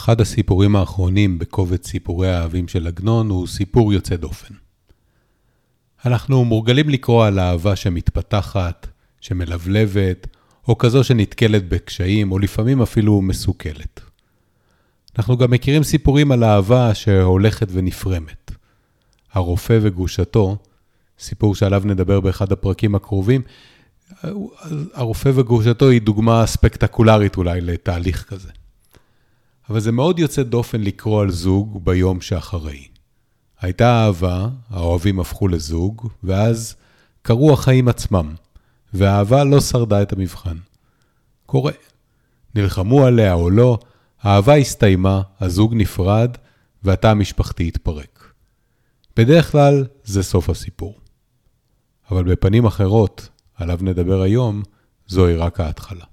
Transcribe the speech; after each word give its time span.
אחד 0.00 0.20
הסיפורים 0.20 0.76
האחרונים 0.76 1.38
בקובץ 1.38 1.88
סיפורי 1.88 2.28
האהבים 2.28 2.68
של 2.68 2.86
עגנון 2.86 3.30
הוא 3.30 3.46
סיפור 3.46 3.92
יוצא 3.92 4.16
דופן. 4.16 4.54
אנחנו 6.04 6.44
מורגלים 6.44 6.88
לקרוא 6.88 7.26
על 7.26 7.38
אהבה 7.38 7.76
שמתפתחת, 7.76 8.86
שמלבלבת, 9.20 10.26
או 10.68 10.78
כזו 10.78 11.04
שנתקלת 11.04 11.68
בקשיים, 11.68 12.32
או 12.32 12.38
לפעמים 12.38 12.82
אפילו 12.82 13.22
מסוכלת. 13.22 14.00
אנחנו 15.18 15.36
גם 15.36 15.50
מכירים 15.50 15.82
סיפורים 15.82 16.32
על 16.32 16.44
אהבה 16.44 16.94
שהולכת 16.94 17.68
ונפרמת. 17.70 18.50
הרופא 19.32 19.78
וגרושתו, 19.82 20.56
סיפור 21.18 21.54
שעליו 21.54 21.82
נדבר 21.84 22.20
באחד 22.20 22.52
הפרקים 22.52 22.94
הקרובים, 22.94 23.42
הרופא 24.94 25.30
וגרושתו 25.34 25.88
היא 25.88 26.02
דוגמה 26.02 26.46
ספקטקולרית 26.46 27.36
אולי 27.36 27.60
לתהליך 27.60 28.24
כזה. 28.24 28.50
אבל 29.70 29.80
זה 29.80 29.92
מאוד 29.92 30.18
יוצא 30.18 30.42
דופן 30.42 30.80
לקרוא 30.80 31.22
על 31.22 31.30
זוג 31.30 31.84
ביום 31.84 32.20
שאחרי. 32.20 32.88
הייתה 33.60 34.04
אהבה, 34.04 34.48
האוהבים 34.70 35.20
הפכו 35.20 35.48
לזוג, 35.48 36.08
ואז 36.22 36.76
קרו 37.22 37.52
החיים 37.52 37.88
עצמם, 37.88 38.34
והאהבה 38.94 39.44
לא 39.44 39.60
שרדה 39.60 40.02
את 40.02 40.12
המבחן. 40.12 40.56
קורה. 41.46 41.72
נלחמו 42.54 43.06
עליה 43.06 43.34
או 43.34 43.50
לא, 43.50 43.78
האהבה 44.22 44.56
הסתיימה, 44.56 45.22
הזוג 45.40 45.74
נפרד, 45.74 46.30
והתא 46.82 47.06
המשפחתי 47.06 47.68
התפרק. 47.68 48.32
בדרך 49.16 49.52
כלל 49.52 49.86
זה 50.04 50.22
סוף 50.22 50.50
הסיפור. 50.50 50.98
אבל 52.10 52.24
בפנים 52.24 52.66
אחרות, 52.66 53.28
עליו 53.54 53.78
נדבר 53.82 54.22
היום, 54.22 54.62
זוהי 55.06 55.36
רק 55.36 55.60
ההתחלה. 55.60 56.09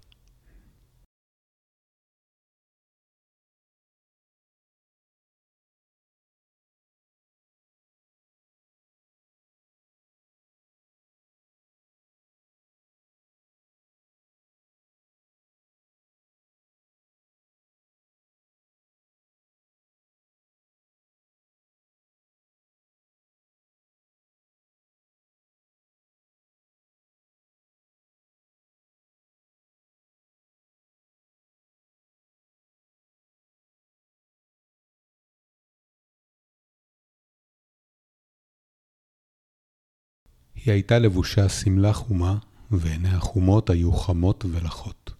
היא 40.66 40.74
הייתה 40.74 41.00
לבושה 41.00 41.50
שמלה 41.50 41.94
חומה, 41.94 42.38
ועיניה 42.72 43.20
חומות 43.20 43.70
היו 43.70 43.92
חמות 43.94 44.46
ולחות. 44.52 45.12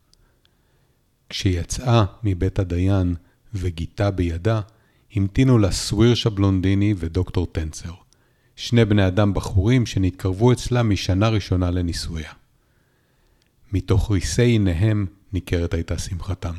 כשיצאה 1.30 2.06
מבית 2.24 2.60
הדיין 2.60 3.16
וגיתה 3.54 4.12
בידה, 4.12 4.62
המתינו 5.16 5.58
לה 5.58 5.72
סווירש 5.72 6.28
הבלונדיני 6.28 6.94
ודוקטור 6.98 7.46
טנצר, 7.46 7.92
שני 8.56 8.86
בני 8.86 9.08
אדם 9.08 9.34
בחורים 9.34 9.86
שנתקרבו 9.86 10.52
אצלה 10.52 10.84
משנה 10.84 11.30
ראשונה 11.30 11.72
לנישואיה. 11.72 12.32
מתוך 13.74 14.12
ריסי 14.12 14.42
עיניהם 14.42 15.06
ניכרת 15.34 15.74
הייתה 15.74 15.98
שמחתם. 15.98 16.54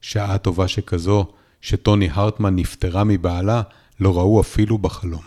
שעה 0.00 0.38
טובה 0.38 0.68
שכזו, 0.68 1.32
שטוני 1.60 2.08
הרטמן 2.12 2.56
נפטרה 2.56 3.04
מבעלה, 3.04 3.62
לא 4.00 4.18
ראו 4.18 4.40
אפילו 4.40 4.78
בחלום. 4.78 5.22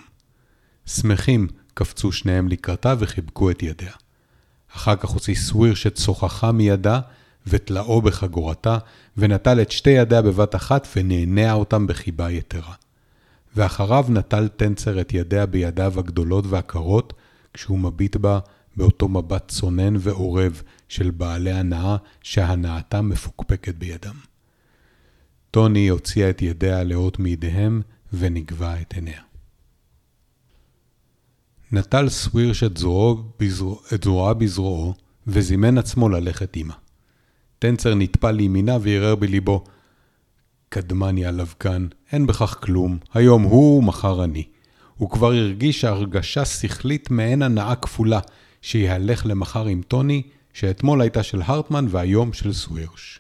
שמחים 0.85 1.47
קפצו 1.73 2.11
שניהם 2.11 2.47
לקראתה 2.47 2.93
וחיבקו 2.99 3.51
את 3.51 3.63
ידיה. 3.63 3.91
אחר 4.75 4.95
כך 4.95 5.09
הוציא 5.09 5.35
סוויר 5.35 5.73
שצוחחה 5.73 6.51
מידה 6.51 6.99
וטלאו 7.47 8.01
בחגורתה, 8.01 8.77
ונטל 9.17 9.61
את 9.61 9.71
שתי 9.71 9.89
ידיה 9.89 10.21
בבת 10.21 10.55
אחת 10.55 10.87
ונענע 10.95 11.53
אותם 11.53 11.87
בחיבה 11.87 12.31
יתרה. 12.31 12.73
ואחריו 13.55 14.05
נטל 14.09 14.47
טנצר 14.47 15.01
את 15.01 15.13
ידיה 15.13 15.45
בידיו 15.45 15.99
הגדולות 15.99 16.45
והקרות, 16.47 17.13
כשהוא 17.53 17.79
מביט 17.79 18.15
בה 18.15 18.39
באותו 18.75 19.07
מבט 19.07 19.47
צונן 19.47 19.93
ועורב 19.99 20.61
של 20.89 21.11
בעלי 21.11 21.51
הנאה 21.51 21.95
שהנאתם 22.21 23.09
מפוקפקת 23.09 23.75
בידם. 23.75 24.15
טוני 25.51 25.87
הוציאה 25.87 26.29
את 26.29 26.41
ידיה 26.41 26.83
לאות 26.83 27.19
מידיהם 27.19 27.81
ונגבה 28.13 28.81
את 28.81 28.93
עיניה. 28.93 29.21
נטל 31.73 32.09
סווירש 32.09 32.63
את, 32.63 32.77
זרועה 34.03 34.33
בזרועו, 34.33 34.93
וזימן 35.27 35.77
עצמו 35.77 36.09
ללכת 36.09 36.55
עמה. 36.55 36.73
טנצר 37.59 37.95
נטפל 37.95 38.31
לימינה 38.31 38.77
וערער 38.81 39.15
בליבו, 39.15 39.63
קדמני 40.69 41.25
עליו 41.25 41.47
כאן, 41.59 41.87
אין 42.11 42.27
בכך 42.27 42.57
כלום, 42.61 42.97
היום 43.13 43.43
הוא 43.43 43.79
ומחר 43.79 44.23
אני. 44.23 44.43
הוא 44.97 45.09
כבר 45.09 45.31
הרגיש 45.31 45.85
הרגשה 45.85 46.45
שכלית 46.45 47.11
מעין 47.11 47.41
הנאה 47.41 47.75
כפולה, 47.75 48.19
שיהלך 48.61 49.25
למחר 49.25 49.65
עם 49.65 49.81
טוני, 49.81 50.21
שאתמול 50.53 51.01
הייתה 51.01 51.23
של 51.23 51.41
הרטמן 51.41 51.85
והיום 51.89 52.33
של 52.33 52.53
סווירש. 52.53 53.19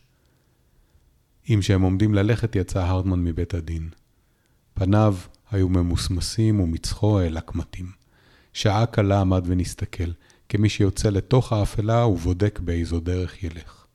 עם 1.47 1.61
שהם 1.61 1.81
עומדים 1.81 2.13
ללכת 2.13 2.55
יצא 2.55 2.79
הרטמן 2.79 3.23
מבית 3.23 3.53
הדין. 3.53 3.89
פניו 4.73 5.15
היו 5.51 5.69
ממוסמסים 5.69 6.59
ומצחו 6.59 7.19
העלק 7.19 7.55
מתאים. 7.55 8.02
שעה 8.53 8.85
קלה 8.85 9.21
עמד 9.21 9.43
ונסתכל, 9.45 10.11
כמי 10.49 10.69
שיוצא 10.69 11.09
לתוך 11.09 11.53
האפלה 11.53 12.05
ובודק 12.05 12.59
באיזו 12.63 12.99
דרך 12.99 13.43
ילך. 13.43 13.85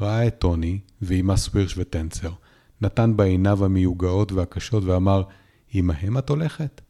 ראה 0.00 0.26
את 0.26 0.38
טוני, 0.38 0.78
ועימה 1.02 1.36
סווירש 1.36 1.74
וטנצר, 1.78 2.32
נתן 2.80 3.16
בעיניו 3.16 3.64
המיוגעות 3.64 4.32
והקשות 4.32 4.84
ואמר, 4.84 5.22
עמהם 5.72 6.18
את 6.18 6.28
הולכת? 6.28 6.80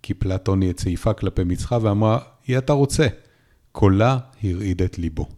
קיפלה 0.00 0.38
טוני 0.38 0.70
את 0.70 0.76
צעיפה 0.76 1.12
כלפי 1.12 1.44
מצחה 1.44 1.78
ואמרה, 1.82 2.18
היא 2.46 2.58
אתה 2.58 2.72
רוצה. 2.72 3.06
קולה 3.72 4.18
הרעיד 4.42 4.82
את 4.82 4.98
ליבו. 4.98 5.28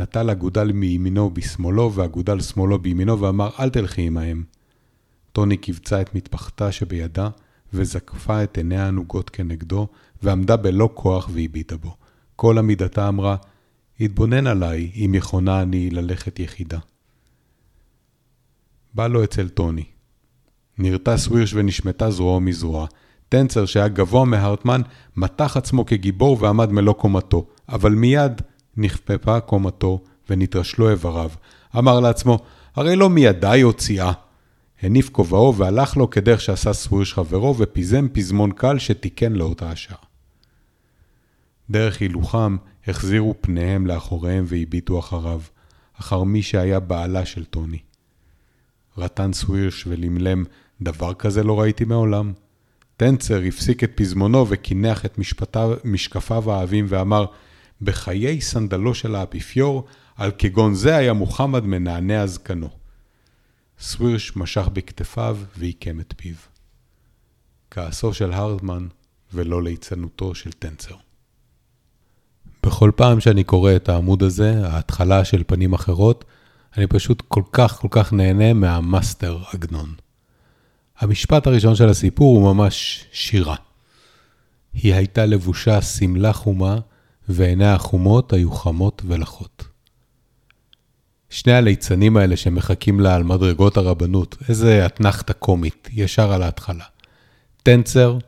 נטל 0.00 0.30
אגודל 0.30 0.72
מימינו 0.72 1.30
בשמאלו 1.30 1.92
ואגודל 1.94 2.40
שמאלו 2.40 2.78
בימינו 2.78 3.20
ואמר, 3.20 3.50
אל 3.60 3.70
תלכי 3.70 4.02
עמהם. 4.02 4.44
טוני 5.32 5.56
קיבצה 5.56 6.00
את 6.00 6.14
מטפחתה 6.14 6.72
שבידה, 6.72 7.28
וזקפה 7.72 8.42
את 8.42 8.56
עיניה 8.56 8.86
הנוגות 8.86 9.30
כנגדו, 9.30 9.86
ועמדה 10.22 10.56
בלא 10.56 10.90
כוח 10.94 11.28
והביטה 11.32 11.76
בו. 11.76 11.96
כל 12.36 12.58
עמידתה 12.58 13.08
אמרה, 13.08 13.36
התבונן 14.00 14.46
עליי, 14.46 14.90
אם 14.94 15.14
יכונה 15.14 15.62
אני 15.62 15.90
ללכת 15.90 16.38
יחידה. 16.38 16.78
בא 18.94 19.06
לו 19.06 19.24
אצל 19.24 19.48
טוני. 19.48 19.84
נרתה 20.78 21.16
סווירש 21.16 21.54
ונשמטה 21.54 22.10
זרועו 22.10 22.40
מזרוע. 22.40 22.86
טנצר, 23.28 23.66
שהיה 23.66 23.88
גבוה 23.88 24.24
מהרטמן, 24.24 24.80
מתח 25.16 25.56
עצמו 25.56 25.86
כגיבור 25.86 26.38
ועמד 26.40 26.72
מלוא 26.72 26.94
קומתו, 26.94 27.46
אבל 27.68 27.92
מיד 27.92 28.42
נכפפה 28.76 29.40
קומתו 29.40 30.00
ונתרשלו 30.30 30.90
איבריו. 30.90 31.30
אמר 31.78 32.00
לעצמו, 32.00 32.38
הרי 32.74 32.96
לא 32.96 33.10
מידי 33.10 33.60
הוציאה. 33.60 34.12
הניף 34.82 35.08
כובעו 35.08 35.56
והלך 35.56 35.96
לו 35.96 36.10
כדרך 36.10 36.40
שעשה 36.40 36.72
סווירש 36.72 37.14
חברו 37.14 37.54
ופיזם 37.58 38.06
פזמון 38.12 38.52
קל 38.52 38.78
שתיקן 38.78 39.32
לאותה 39.32 39.70
השעה. 39.70 39.98
דרך 41.70 42.00
הילוכם 42.00 42.56
החזירו 42.86 43.34
פניהם 43.40 43.86
לאחוריהם 43.86 44.44
והביטו 44.48 44.98
אחריו, 44.98 45.40
אחר 46.00 46.22
מי 46.22 46.42
שהיה 46.42 46.80
בעלה 46.80 47.26
של 47.26 47.44
טוני. 47.44 47.78
רטן 48.98 49.32
סווירש 49.32 49.86
ולמלם, 49.86 50.44
דבר 50.82 51.14
כזה 51.14 51.42
לא 51.42 51.60
ראיתי 51.60 51.84
מעולם. 51.84 52.32
טנצר 52.96 53.40
הפסיק 53.48 53.84
את 53.84 53.92
פזמונו 53.94 54.46
וקינח 54.48 55.04
את 55.04 55.18
משפטיו, 55.18 55.76
משקפיו 55.84 56.52
העבים 56.52 56.86
ואמר, 56.88 57.26
בחיי 57.82 58.40
סנדלו 58.40 58.94
של 58.94 59.14
האפיפיור, 59.14 59.84
על 60.16 60.30
כגון 60.38 60.74
זה 60.74 60.96
היה 60.96 61.12
מוחמד 61.12 61.64
מנענע 61.66 62.26
זקנו. 62.26 62.77
סווירש 63.80 64.36
משך 64.36 64.68
בכתפיו 64.72 65.38
ועיקם 65.56 66.00
את 66.00 66.14
פיו. 66.16 66.34
כעסו 67.70 68.14
של 68.14 68.32
הרדמן 68.32 68.86
ולא 69.32 69.62
ליצנותו 69.62 70.34
של 70.34 70.52
טנצר. 70.52 70.94
בכל 72.62 72.90
פעם 72.96 73.20
שאני 73.20 73.44
קורא 73.44 73.76
את 73.76 73.88
העמוד 73.88 74.22
הזה, 74.22 74.66
ההתחלה 74.66 75.24
של 75.24 75.42
פנים 75.46 75.72
אחרות, 75.72 76.24
אני 76.76 76.86
פשוט 76.86 77.22
כל 77.28 77.42
כך 77.52 77.78
כל 77.80 77.88
כך 77.90 78.12
נהנה 78.12 78.52
מהמאסטר 78.52 79.38
עגנון. 79.52 79.94
המשפט 80.98 81.46
הראשון 81.46 81.76
של 81.76 81.88
הסיפור 81.88 82.36
הוא 82.36 82.54
ממש 82.54 83.04
שירה. 83.12 83.56
היא 84.72 84.94
הייתה 84.94 85.26
לבושה 85.26 85.82
שמלה 85.82 86.32
חומה, 86.32 86.78
ועיניה 87.28 87.74
החומות 87.74 88.32
היו 88.32 88.52
חמות 88.52 89.02
ולחות. 89.06 89.64
שני 91.30 91.52
הליצנים 91.52 92.16
האלה 92.16 92.36
שמחכים 92.36 93.00
לה 93.00 93.14
על 93.14 93.22
מדרגות 93.22 93.76
הרבנות, 93.76 94.36
איזה 94.48 94.86
אתנחתה 94.86 95.32
קומית, 95.32 95.88
ישר 95.92 96.32
על 96.32 96.42
ההתחלה. 96.42 96.84
טנצר, 97.62 98.18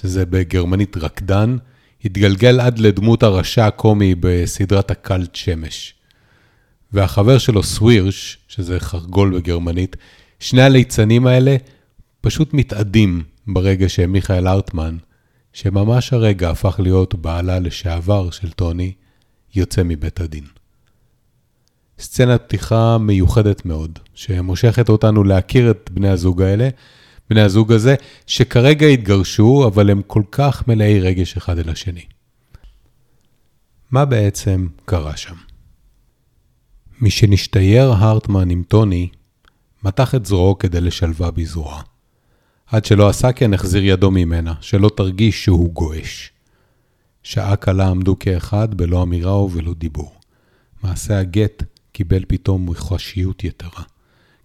שזה 0.00 0.26
בגרמנית 0.26 0.96
רקדן, 0.96 1.56
התגלגל 2.04 2.60
עד 2.60 2.78
לדמות 2.78 3.22
הרשע 3.22 3.66
הקומי 3.66 4.14
בסדרת 4.20 4.90
הקלט 4.90 5.34
שמש. 5.34 5.94
והחבר 6.92 7.38
שלו 7.38 7.62
סווירש, 7.62 8.38
שזה 8.48 8.80
חרגול 8.80 9.38
בגרמנית, 9.38 9.96
שני 10.40 10.62
הליצנים 10.62 11.26
האלה 11.26 11.56
פשוט 12.20 12.54
מתאדים 12.54 13.22
ברגע 13.46 13.88
שמיכאל 13.88 14.48
ארטמן, 14.48 14.96
שממש 15.52 16.12
הרגע 16.12 16.50
הפך 16.50 16.80
להיות 16.82 17.14
בעלה 17.14 17.58
לשעבר 17.58 18.30
של 18.30 18.50
טוני, 18.50 18.92
יוצא 19.54 19.82
מבית 19.84 20.20
הדין. 20.20 20.44
סצנת 22.02 22.42
פתיחה 22.42 22.98
מיוחדת 22.98 23.64
מאוד, 23.64 23.98
שמושכת 24.14 24.88
אותנו 24.88 25.24
להכיר 25.24 25.70
את 25.70 25.90
בני 25.92 26.08
הזוג 26.08 26.42
האלה, 26.42 26.68
בני 27.30 27.40
הזוג 27.40 27.72
הזה, 27.72 27.94
שכרגע 28.26 28.86
התגרשו, 28.86 29.64
אבל 29.66 29.90
הם 29.90 30.02
כל 30.06 30.22
כך 30.32 30.68
מלאי 30.68 31.00
רגש 31.00 31.36
אחד 31.36 31.58
אל 31.58 31.70
השני. 31.70 32.04
מה 33.90 34.04
בעצם 34.04 34.66
קרה 34.84 35.16
שם? 35.16 35.34
משנשתייר 37.00 37.92
הרטמן 37.92 38.50
עם 38.50 38.62
טוני, 38.68 39.08
מתח 39.84 40.14
את 40.14 40.26
זרועו 40.26 40.58
כדי 40.58 40.80
לשלווה 40.80 41.30
בזרועה. 41.30 41.82
עד 42.66 42.84
שלא 42.84 43.08
עשה 43.08 43.32
כן 43.32 43.54
החזיר 43.54 43.84
ידו 43.84 44.10
ממנה, 44.10 44.54
שלא 44.60 44.90
תרגיש 44.96 45.44
שהוא 45.44 45.72
גועש. 45.72 46.32
שעה 47.22 47.56
קלה 47.56 47.88
עמדו 47.88 48.18
כאחד 48.18 48.74
בלא 48.74 49.02
אמירה 49.02 49.36
ובלא 49.38 49.74
דיבור. 49.74 50.12
מעשה 50.82 51.18
הגט 51.18 51.62
קיבל 51.92 52.24
פתאום 52.28 52.62
מוחשיות 52.62 53.44
יתרה. 53.44 53.82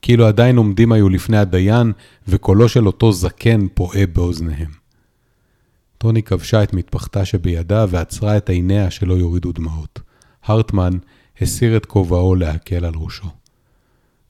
כאילו 0.02 0.28
עדיין 0.28 0.58
עומדים 0.58 0.92
היו 0.92 1.10
לפני 1.10 1.38
הדיין, 1.38 1.92
וקולו 2.28 2.70
של 2.70 2.88
אותו 2.88 3.12
זקן 3.12 3.68
פועה 3.68 4.06
באוזניהם. 4.06 4.72
טוני 5.98 6.24
כבשה 6.24 6.64
את 6.64 6.74
מטפחתה 6.74 7.26
שבידה 7.26 7.86
ועצרה 7.90 8.38
את 8.38 8.50
עיניה 8.50 8.92
שלא 8.92 9.14
יורידו 9.14 9.52
דמעות. 9.52 10.00
הרטמן 10.44 10.94
הסיר 11.42 11.78
את 11.78 11.86
כובעו 11.86 12.36
להקל 12.36 12.86
על 12.86 12.94
ראשו. 12.96 13.28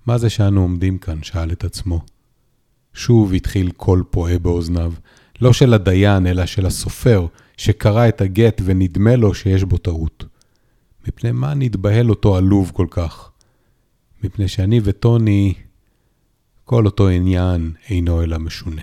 מה 0.06 0.18
זה 0.18 0.30
שאנו 0.30 0.62
עומדים 0.62 0.98
כאן? 0.98 1.24
שאל 1.24 1.52
את 1.52 1.64
עצמו. 1.64 2.02
שוב 2.94 3.34
התחיל 3.34 3.72
קול 3.72 4.04
פועה 4.10 4.40
באוזניו, 4.40 4.94
לא 5.42 5.54
של 5.54 5.74
הדיין, 5.74 6.28
אלא 6.28 6.46
של 6.46 6.66
הסופר, 6.66 7.28
שקרא 7.58 8.08
את 8.08 8.22
הגט 8.22 8.62
ונדמה 8.66 9.16
לו 9.16 9.34
שיש 9.34 9.64
בו 9.64 9.78
טעות. 9.78 10.26
מפני 11.08 11.32
מה 11.32 11.54
נתבהל 11.54 12.10
אותו 12.10 12.38
עלוב 12.38 12.72
כל 12.74 12.88
כך? 12.90 13.30
מפני 14.24 14.48
שאני 14.48 14.80
וטוני, 14.84 15.54
כל 16.66 16.86
אותו 16.86 17.08
עניין 17.08 17.72
אינו 17.90 18.24
אלא 18.24 18.38
משונה. 18.38 18.82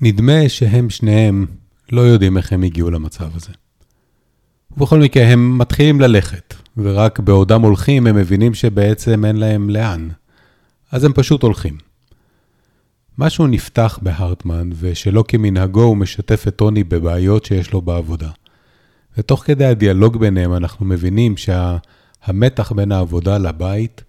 נדמה 0.00 0.48
שהם 0.48 0.90
שניהם 0.90 1.46
לא 1.92 2.00
יודעים 2.00 2.36
איך 2.36 2.52
הם 2.52 2.62
הגיעו 2.62 2.90
למצב 2.90 3.36
הזה. 3.36 3.52
ובכל 4.70 4.98
מקרה, 4.98 5.26
הם 5.26 5.58
מתחילים 5.58 6.00
ללכת, 6.00 6.54
ורק 6.76 7.20
בעודם 7.20 7.62
הולכים 7.62 8.06
הם 8.06 8.16
מבינים 8.16 8.54
שבעצם 8.54 9.24
אין 9.24 9.36
להם 9.36 9.70
לאן. 9.70 10.08
אז 10.92 11.04
הם 11.04 11.12
פשוט 11.12 11.42
הולכים. 11.42 11.78
משהו 13.18 13.46
נפתח 13.46 13.98
בהרטמן, 14.02 14.70
ושלא 14.78 15.24
כמנהגו 15.28 15.82
הוא 15.82 15.96
משתף 15.96 16.44
את 16.48 16.56
טוני 16.56 16.84
בבעיות 16.84 17.44
שיש 17.44 17.72
לו 17.72 17.80
בעבודה. 17.82 18.30
ותוך 19.20 19.44
כדי 19.44 19.64
הדיאלוג 19.64 20.16
ביניהם 20.16 20.54
אנחנו 20.54 20.86
מבינים 20.86 21.36
שהמתח 21.36 22.68
שה... 22.68 22.74
בין 22.74 22.92
העבודה 22.92 23.38
לבית, 23.38 24.04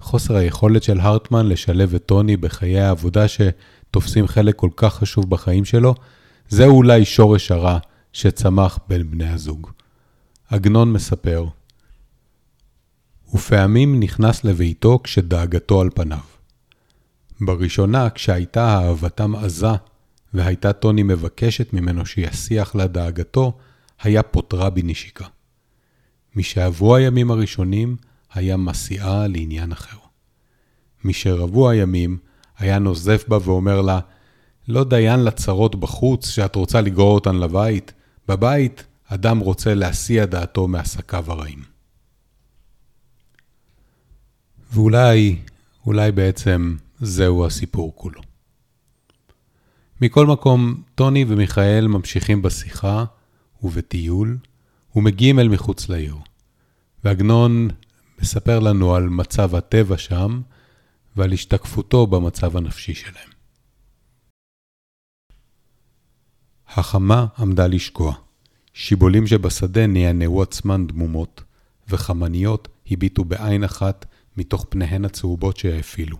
חוסר 0.00 0.36
היכולת 0.36 0.82
של 0.82 1.00
הרטמן 1.00 1.46
לשלב 1.46 1.94
את 1.94 2.06
טוני 2.06 2.36
בחיי 2.36 2.80
העבודה 2.80 3.24
שתופסים 3.28 4.26
חלק 4.26 4.56
כל 4.56 4.68
כך 4.76 4.94
חשוב 4.94 5.30
בחיים 5.30 5.64
שלו, 5.64 5.94
זה 6.48 6.66
אולי 6.66 7.04
שורש 7.04 7.50
הרע 7.50 7.78
שצמח 8.12 8.78
בין 8.88 9.10
בני 9.10 9.28
הזוג. 9.28 9.70
עגנון 10.50 10.92
מספר, 10.92 11.46
ופעמים 13.34 14.00
נכנס 14.00 14.44
לביתו 14.44 15.00
כשדאגתו 15.04 15.80
על 15.80 15.90
פניו. 15.94 16.18
בראשונה, 17.40 18.10
כשהייתה 18.10 18.78
אהבתם 18.78 19.36
עזה, 19.36 19.72
והייתה 20.34 20.72
טוני 20.72 21.02
מבקשת 21.02 21.72
ממנו 21.72 22.06
שיסיח 22.06 22.74
לה 22.74 22.86
דאגתו, 22.86 23.52
היה 24.04 24.22
פוטרה 24.22 24.70
בנשיקה. 24.70 25.24
משעברו 26.36 26.96
הימים 26.96 27.30
הראשונים, 27.30 27.96
היה 28.32 28.56
מסיעה 28.56 29.26
לעניין 29.26 29.72
אחר. 29.72 29.96
משרבו 31.04 31.70
הימים, 31.70 32.18
היה 32.58 32.78
נוזף 32.78 33.24
בה 33.28 33.38
ואומר 33.44 33.80
לה, 33.80 34.00
לא 34.68 34.84
דיין 34.84 35.24
לצרות 35.24 35.76
בחוץ 35.76 36.28
שאת 36.28 36.56
רוצה 36.56 36.80
לגרור 36.80 37.14
אותן 37.14 37.36
לבית, 37.36 37.92
בבית 38.28 38.84
אדם 39.06 39.38
רוצה 39.38 39.74
להסיע 39.74 40.26
דעתו 40.26 40.68
מעסקיו 40.68 41.32
הרעים. 41.32 41.62
ואולי, 44.72 45.38
אולי 45.86 46.12
בעצם 46.12 46.76
זהו 47.00 47.46
הסיפור 47.46 47.92
כולו. 47.96 48.20
מכל 50.00 50.26
מקום, 50.26 50.82
טוני 50.94 51.24
ומיכאל 51.28 51.86
ממשיכים 51.86 52.42
בשיחה 52.42 53.04
ובטיול, 53.64 54.38
ומגיעים 54.96 55.38
אל 55.38 55.48
מחוץ 55.48 55.88
לעיר. 55.88 56.16
ועגנון 57.04 57.68
מספר 58.20 58.58
לנו 58.58 58.94
על 58.94 59.08
מצב 59.08 59.54
הטבע 59.54 59.98
שם, 59.98 60.40
ועל 61.16 61.32
השתקפותו 61.32 62.06
במצב 62.06 62.56
הנפשי 62.56 62.94
שלהם. 62.94 63.30
החמה 66.68 67.26
עמדה 67.38 67.66
לשקוע. 67.66 68.14
שיבולים 68.74 69.26
שבשדה 69.26 69.86
נענעו 69.86 70.42
עצמן 70.42 70.86
דמומות, 70.86 71.42
וחמניות 71.88 72.68
הביטו 72.90 73.24
בעין 73.24 73.64
אחת 73.64 74.06
מתוך 74.36 74.66
פניהן 74.68 75.04
הצהובות 75.04 75.56
שהאפילו. 75.56 76.16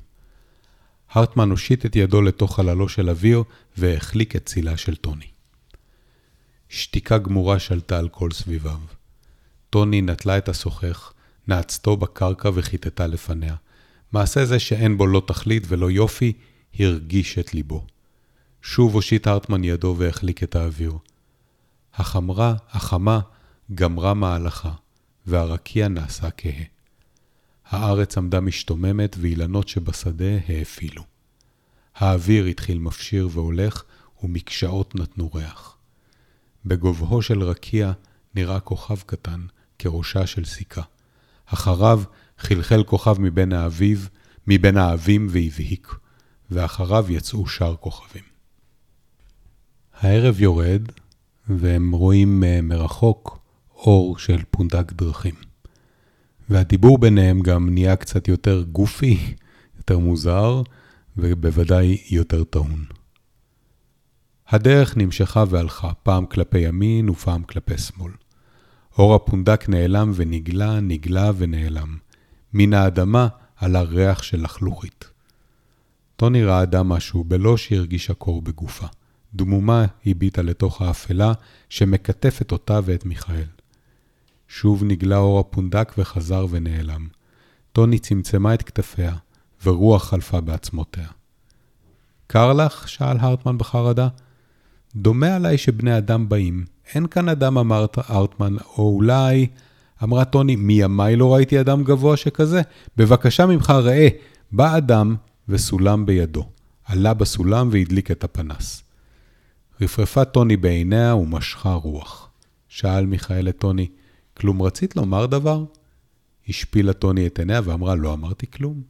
הרטמן 1.11 1.51
הושיט 1.51 1.87
את 1.87 1.97
ידו 1.97 2.23
לתוך 2.23 2.57
חללו 2.57 2.89
של 2.89 3.11
אוויר 3.11 3.43
והחליק 3.77 4.37
את 4.37 4.47
צילה 4.47 4.77
של 4.77 4.97
טוני. 4.97 5.34
שתיקה 6.75 7.19
גמורה 7.19 7.59
שלטה 7.59 7.99
על 7.99 8.09
כל 8.09 8.31
סביביו. 8.31 8.79
טוני 9.71 10.03
נטלה 10.03 10.39
את 10.39 10.49
השוחך, 10.49 11.13
נעצתו 11.49 11.97
בקרקע 11.97 12.51
וחיטטה 12.55 13.07
לפניה. 13.07 13.55
מעשה 14.13 14.45
זה 14.45 14.59
שאין 14.59 14.99
בו 14.99 15.07
לא 15.07 15.23
תכלית 15.27 15.63
ולא 15.69 15.91
יופי, 15.91 16.33
הרגיש 16.79 17.39
את 17.39 17.55
ליבו. 17.55 17.87
שוב 18.63 18.95
הושיט 18.95 19.27
הרטמן 19.27 19.65
ידו 19.65 19.95
והחליק 19.99 20.43
את 20.43 20.57
האוויר. 20.57 20.93
החמרה, 21.95 22.55
החמה, 22.71 23.21
גמרה 23.75 24.15
מהלכה, 24.15 24.73
והרקיע 25.27 25.89
נעשה 25.89 26.31
כהה. 26.31 26.65
הארץ 27.67 28.19
עמדה 28.19 28.41
משתוממת 28.41 29.17
ואילנות 29.21 29.69
שבשדה 29.69 30.39
האפילו. 30.49 31.03
האוויר 31.95 32.45
התחיל 32.45 32.79
מפשיר 32.79 33.29
והולך, 33.33 33.83
ומקשאות 34.23 34.95
נתנו 34.95 35.31
ריח. 35.35 35.77
בגובהו 36.67 37.23
של 37.23 37.43
רקיע 37.43 37.93
נראה 38.35 38.61
כוכב 38.61 39.01
קטן, 39.07 39.41
כראשה 39.79 40.27
של 40.27 40.45
סיכה. 40.45 40.83
אחריו 41.47 42.03
חלחל 42.39 42.85
כוכב 42.85 43.17
מבין 43.21 43.53
האביב, 43.53 44.09
מבין 44.47 44.77
האבים 44.77 45.27
והבהיק, 45.31 45.95
ואחריו 46.51 47.07
יצאו 47.09 47.47
שאר 47.47 47.77
כוכבים. 47.77 48.23
הערב 50.01 50.41
יורד, 50.41 50.83
והם 51.49 51.93
רואים 51.93 52.45
אה, 52.45 52.61
מרחוק 52.63 53.39
אור 53.75 54.19
של 54.19 54.43
פונדק 54.51 54.93
דרכים. 54.93 55.35
והדיבור 56.49 56.99
ביניהם 56.99 57.41
גם 57.41 57.69
נהיה 57.69 57.97
קצת 57.97 58.29
יותר 58.29 58.65
גופי, 58.73 59.35
יותר 59.77 59.99
מוזר, 59.99 60.63
ובוודאי 61.17 61.99
יותר 62.11 62.45
טעון. 62.45 62.85
הדרך 64.49 64.97
נמשכה 64.97 65.45
והלכה, 65.49 65.95
פעם 66.03 66.27
כלפי 66.27 66.59
ימין 66.59 67.09
ופעם 67.09 67.43
כלפי 67.43 67.79
שמאל. 67.79 68.13
אור 68.99 69.15
הפונדק 69.15 69.69
נעלם 69.69 70.13
ונגלה, 70.15 70.81
נגלה 70.81 71.31
ונעלם. 71.37 71.97
מן 72.53 72.75
האדמה 72.75 73.29
עלה 73.57 73.83
ריח 73.83 74.23
של 74.23 74.43
לחלוכית. 74.43 75.05
טוני 76.17 76.45
רעדה 76.45 76.83
משהו 76.83 77.25
בלא 77.25 77.57
שהרגישה 77.57 78.15
קור 78.15 78.43
בגופה. 78.43 78.87
דמומה 79.35 79.85
הביטה 80.07 80.43
לתוך 80.43 80.83
האפלה 80.83 81.33
שמקטפת 81.69 82.53
אותה 82.53 82.81
ואת 82.85 83.05
מיכאל. 83.05 83.47
שוב 84.49 84.85
נגלה 84.85 85.17
אור 85.17 85.41
הפונדק 85.41 85.93
וחזר 85.99 86.47
ונעלם. 86.51 87.09
טוני 87.73 87.99
צמצמה 87.99 88.55
את 88.55 88.63
כתפיה, 88.63 89.17
ורוח 89.65 90.05
חלפה 90.05 90.41
בעצמותיה. 90.41 91.09
קר 92.27 92.53
לך? 92.53 92.89
שאל 92.89 93.17
הרטמן 93.21 93.59
בחרדה. 93.59 94.09
דומה 94.97 95.37
עליי 95.37 95.59
שבני 95.59 95.99
אדם 95.99 96.29
באים. 96.29 96.65
אין 96.95 97.07
כאן 97.07 97.29
אדם, 97.29 97.59
אמר 97.59 97.87
הרטמן, 97.97 98.57
או 98.79 98.95
אולי... 98.95 99.47
אמרה 100.03 100.25
טוני, 100.25 100.57
מימיי 100.57 101.17
לא 101.17 101.35
ראיתי 101.35 101.61
אדם 101.61 101.85
גבוה 101.85 102.17
שכזה. 102.17 102.63
בבקשה 102.97 103.47
ממך, 103.47 103.71
ראה, 103.71 104.09
בא 104.53 104.77
אדם 104.77 105.17
וסולם 105.49 106.07
בידו. 106.07 106.49
עלה 106.85 107.15
בסולם 107.15 107.69
והדליק 107.73 108.11
את 108.11 108.25
הפנס. 108.25 108.83
רפרפה 109.81 110.25
טוני 110.25 110.57
בעיניה 110.57 111.15
ומשכה 111.15 111.73
רוח. 111.73 112.31
שאל 112.69 113.07
מיכאל 113.07 113.49
את 113.49 113.59
טוני, 113.59 113.87
כלום 114.37 114.63
רצית 114.63 114.97
לומר 114.97 115.27
דבר? 115.27 115.65
השפילה 116.49 116.93
טוני 116.93 117.27
את 117.27 117.39
עיניה 117.39 117.61
ואמרה, 117.65 117.95
לא 117.95 118.13
אמרתי 118.13 118.47
כלום. 118.51 118.83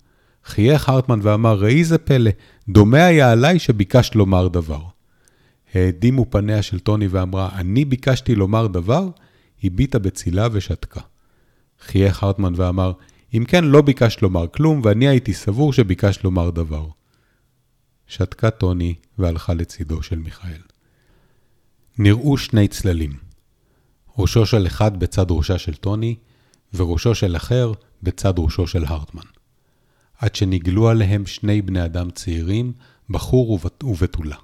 חייך 0.45 0.89
הרטמן 0.89 1.19
ואמר, 1.23 1.59
ראי 1.59 1.85
זה 1.85 1.99
פלא, 1.99 2.31
דומה 2.69 3.05
היה 3.05 3.33
עליי 3.33 3.59
שביקשת 3.59 4.15
לומר 4.15 4.49
דבר. 4.49 4.83
העדימו 5.75 6.27
פניה 6.31 6.63
של 6.63 6.81
טוני 6.81 7.07
ואמרה, 7.07 7.49
אני 7.55 7.85
ביקשתי 7.85 8.35
לומר 8.35 8.67
דבר? 8.67 9.09
הביטה 9.65 9.99
בצילה 9.99 10.49
ושתקה. 10.53 11.01
חייך 11.81 12.23
הרטמן 12.23 12.53
ואמר, 12.57 12.93
אם 13.35 13.45
כן, 13.49 13.65
לא 13.65 13.83
ביקשת 13.83 14.23
לומר 14.23 14.47
כלום, 14.49 14.81
ואני 14.85 15.09
הייתי 15.09 15.33
סבור 15.33 15.73
שביקשת 15.73 16.25
לומר 16.25 16.51
דבר. 16.51 16.87
שתקה 18.07 18.51
טוני 18.51 18.95
והלכה 19.19 19.55
לצידו 19.55 20.03
של 20.03 20.19
מיכאל. 20.19 20.61
נראו 21.99 22.39
שני 22.39 22.69
צללים. 22.69 23.13
ראשו 24.19 24.47
של 24.47 24.67
אחד 24.67 25.01
בצד 25.01 25.27
ראשה 25.31 25.59
של 25.59 25.75
טוני, 25.75 26.17
וראשו 26.75 27.15
של 27.15 27.37
אחר 27.37 27.73
בצד 28.03 28.35
ראשו 28.39 28.67
של 28.67 28.85
הרטמן. 28.85 29.23
עד 30.19 30.35
שנגלו 30.35 30.89
עליהם 30.89 31.27
שני 31.27 31.63
בני 31.63 31.85
אדם 31.85 32.11
צעירים, 32.11 32.73
בחור 33.11 33.61
ובתולה. 33.83 34.37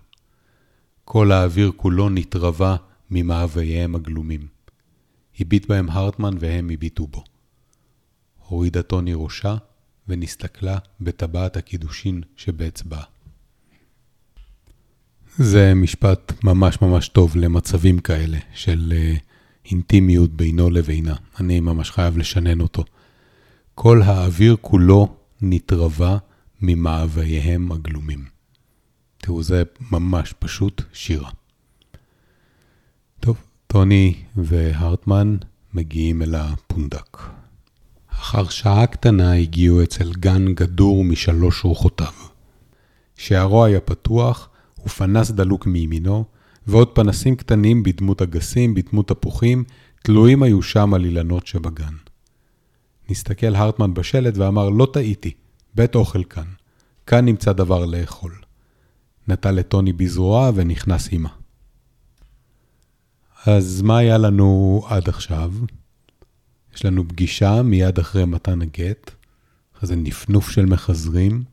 כל 1.12 1.32
האוויר 1.32 1.72
כולו 1.76 2.08
נתרבה 2.08 2.76
ממאווייהם 3.10 3.94
הגלומים. 3.94 4.46
הביט 5.40 5.66
בהם 5.66 5.90
הרטמן 5.90 6.36
והם 6.40 6.70
הביטו 6.70 7.06
בו. 7.06 7.24
הורידה 8.48 8.82
טוני 8.82 9.12
ראשה 9.14 9.56
ונסתכלה 10.08 10.78
בטבעת 11.00 11.56
הקידושין 11.56 12.22
שבאצבעה. 12.36 13.02
זה 15.36 15.74
משפט 15.74 16.44
ממש 16.44 16.82
ממש 16.82 17.08
טוב 17.08 17.36
למצבים 17.36 17.98
כאלה 17.98 18.38
של 18.54 18.92
uh, 18.92 19.20
אינטימיות 19.70 20.30
בינו 20.30 20.70
לבינה. 20.70 21.14
אני 21.40 21.60
ממש 21.60 21.90
חייב 21.90 22.18
לשנן 22.18 22.60
אותו. 22.60 22.84
כל 23.74 24.02
האוויר 24.02 24.56
כולו 24.60 25.16
נתרבה 25.42 26.18
ממאווייהם 26.62 27.72
הגלומים. 27.72 28.39
תראו, 29.22 29.42
זה 29.42 29.62
ממש 29.90 30.34
פשוט 30.38 30.82
שירה. 30.92 31.30
טוב, 33.20 33.36
טוני 33.66 34.14
והרטמן 34.36 35.36
מגיעים 35.74 36.22
אל 36.22 36.34
הפונדק. 36.34 37.16
אחר 38.08 38.48
שעה 38.48 38.86
קטנה 38.86 39.32
הגיעו 39.32 39.82
אצל 39.82 40.12
גן 40.12 40.54
גדור 40.54 41.04
משלוש 41.04 41.64
רוחותיו. 41.64 42.12
שערו 43.16 43.64
היה 43.64 43.80
פתוח 43.80 44.48
ופנס 44.86 45.30
דלוק 45.30 45.66
מימינו, 45.66 46.24
ועוד 46.66 46.88
פנסים 46.94 47.36
קטנים 47.36 47.82
בדמות 47.82 48.22
אגסים, 48.22 48.74
בדמות 48.74 49.08
תפוחים, 49.08 49.64
תלויים 50.02 50.42
היו 50.42 50.62
שם 50.62 50.94
על 50.94 51.04
אילנות 51.04 51.46
שבגן. 51.46 51.94
נסתכל 53.10 53.54
הרטמן 53.54 53.94
בשלט 53.94 54.36
ואמר, 54.36 54.68
לא 54.68 54.88
טעיתי, 54.92 55.32
בית 55.74 55.94
אוכל 55.94 56.24
כאן. 56.24 56.46
כאן 57.06 57.24
נמצא 57.24 57.52
דבר 57.52 57.86
לאכול. 57.86 58.49
נטל 59.30 59.50
לטוני 59.50 59.92
בזרועה 59.92 60.50
ונכנס 60.54 61.08
עימה. 61.08 61.28
אז 63.46 63.82
מה 63.82 63.98
היה 63.98 64.18
לנו 64.18 64.82
עד 64.88 65.08
עכשיו? 65.08 65.52
יש 66.74 66.84
לנו 66.84 67.08
פגישה 67.08 67.62
מיד 67.62 67.98
אחרי 67.98 68.24
מתן 68.24 68.62
הגט, 68.62 69.10
אחרי 69.76 69.86
זה 69.86 69.96
נפנוף 69.96 70.50
של 70.50 70.66
מחזרים, 70.66 71.44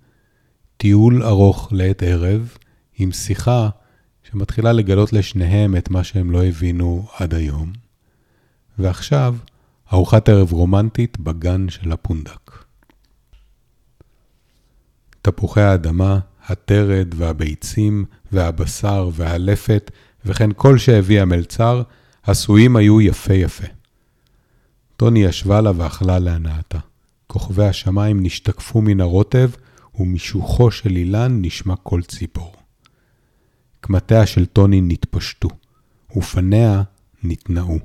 טיול 0.77 1.23
ארוך 1.23 1.69
לעת 1.71 2.03
ערב, 2.03 2.57
עם 2.97 3.11
שיחה 3.11 3.69
שמתחילה 4.23 4.71
לגלות 4.71 5.13
לשניהם 5.13 5.75
את 5.75 5.89
מה 5.89 6.03
שהם 6.03 6.31
לא 6.31 6.45
הבינו 6.45 7.07
עד 7.17 7.33
היום, 7.33 7.73
ועכשיו, 8.79 9.35
ארוחת 9.93 10.29
ערב 10.29 10.51
רומנטית 10.51 11.19
בגן 11.19 11.69
של 11.69 11.91
הפונדק. 11.91 12.51
תפוחי 15.21 15.61
האדמה, 15.61 16.19
הטרד 16.47 17.13
והביצים 17.17 18.05
והבשר 18.31 19.09
והלפת 19.13 19.91
וכן 20.25 20.49
כל 20.55 20.77
שהביא 20.77 21.21
המלצר, 21.21 21.81
עשויים 22.23 22.75
היו 22.75 23.01
יפה 23.01 23.33
יפה. 23.33 23.67
טוני 24.95 25.19
ישבה 25.19 25.61
לה 25.61 25.71
ואכלה 25.75 26.19
להנאתה. 26.19 26.79
כוכבי 27.27 27.65
השמיים 27.65 28.23
נשתקפו 28.23 28.81
מן 28.81 29.01
הרוטב, 29.01 29.49
ומשוחו 29.99 30.71
של 30.71 30.95
אילן 30.95 31.41
נשמע 31.41 31.75
קול 31.75 32.03
ציפור. 32.03 32.53
קמטיה 33.79 34.25
של 34.25 34.45
טוני 34.45 34.81
נתפשטו, 34.81 35.49
ופניה 36.17 36.83
נתנעו. 37.23 37.79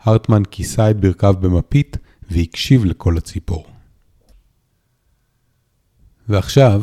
הרטמן 0.00 0.42
כיסה 0.50 0.90
את 0.90 1.00
ברכיו 1.00 1.34
במפית 1.40 1.96
והקשיב 2.30 2.84
לקול 2.84 3.18
הציפור. 3.18 3.66
ועכשיו, 6.28 6.82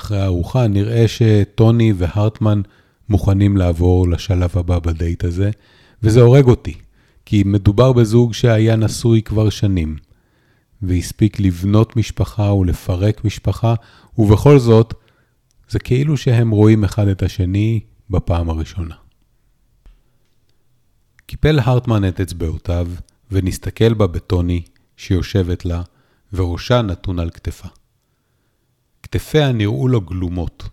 אחרי 0.00 0.20
הארוחה, 0.20 0.66
נראה 0.66 1.04
שטוני 1.08 1.92
והרטמן 1.96 2.60
מוכנים 3.08 3.56
לעבור 3.56 4.08
לשלב 4.08 4.50
הבא 4.58 4.78
בדייט 4.78 5.24
הזה, 5.24 5.50
וזה 6.02 6.20
הורג 6.20 6.46
אותי, 6.46 6.74
כי 7.26 7.42
מדובר 7.46 7.92
בזוג 7.92 8.34
שהיה 8.34 8.76
נשוי 8.76 9.22
כבר 9.22 9.50
שנים, 9.50 9.96
והספיק 10.82 11.40
לבנות 11.40 11.96
משפחה 11.96 12.52
ולפרק 12.52 13.24
משפחה, 13.24 13.74
ובכל 14.18 14.58
זאת, 14.58 14.94
זה 15.68 15.78
כאילו 15.78 16.16
שהם 16.16 16.50
רואים 16.50 16.84
אחד 16.84 17.08
את 17.08 17.22
השני 17.22 17.80
בפעם 18.10 18.50
הראשונה. 18.50 18.94
קיפל 21.26 21.58
הרטמן 21.58 22.08
את 22.08 22.20
אצבעותיו, 22.20 22.88
ונסתכל 23.30 23.94
בה 23.94 24.06
בטוני, 24.06 24.62
שיושבת 24.96 25.64
לה, 25.64 25.82
וראשה 26.32 26.82
נתון 26.82 27.18
על 27.18 27.30
כתפה. 27.30 27.68
כתפיה 29.10 29.52
נראו 29.52 29.88
לו 29.88 30.00
גלומות, 30.00 30.68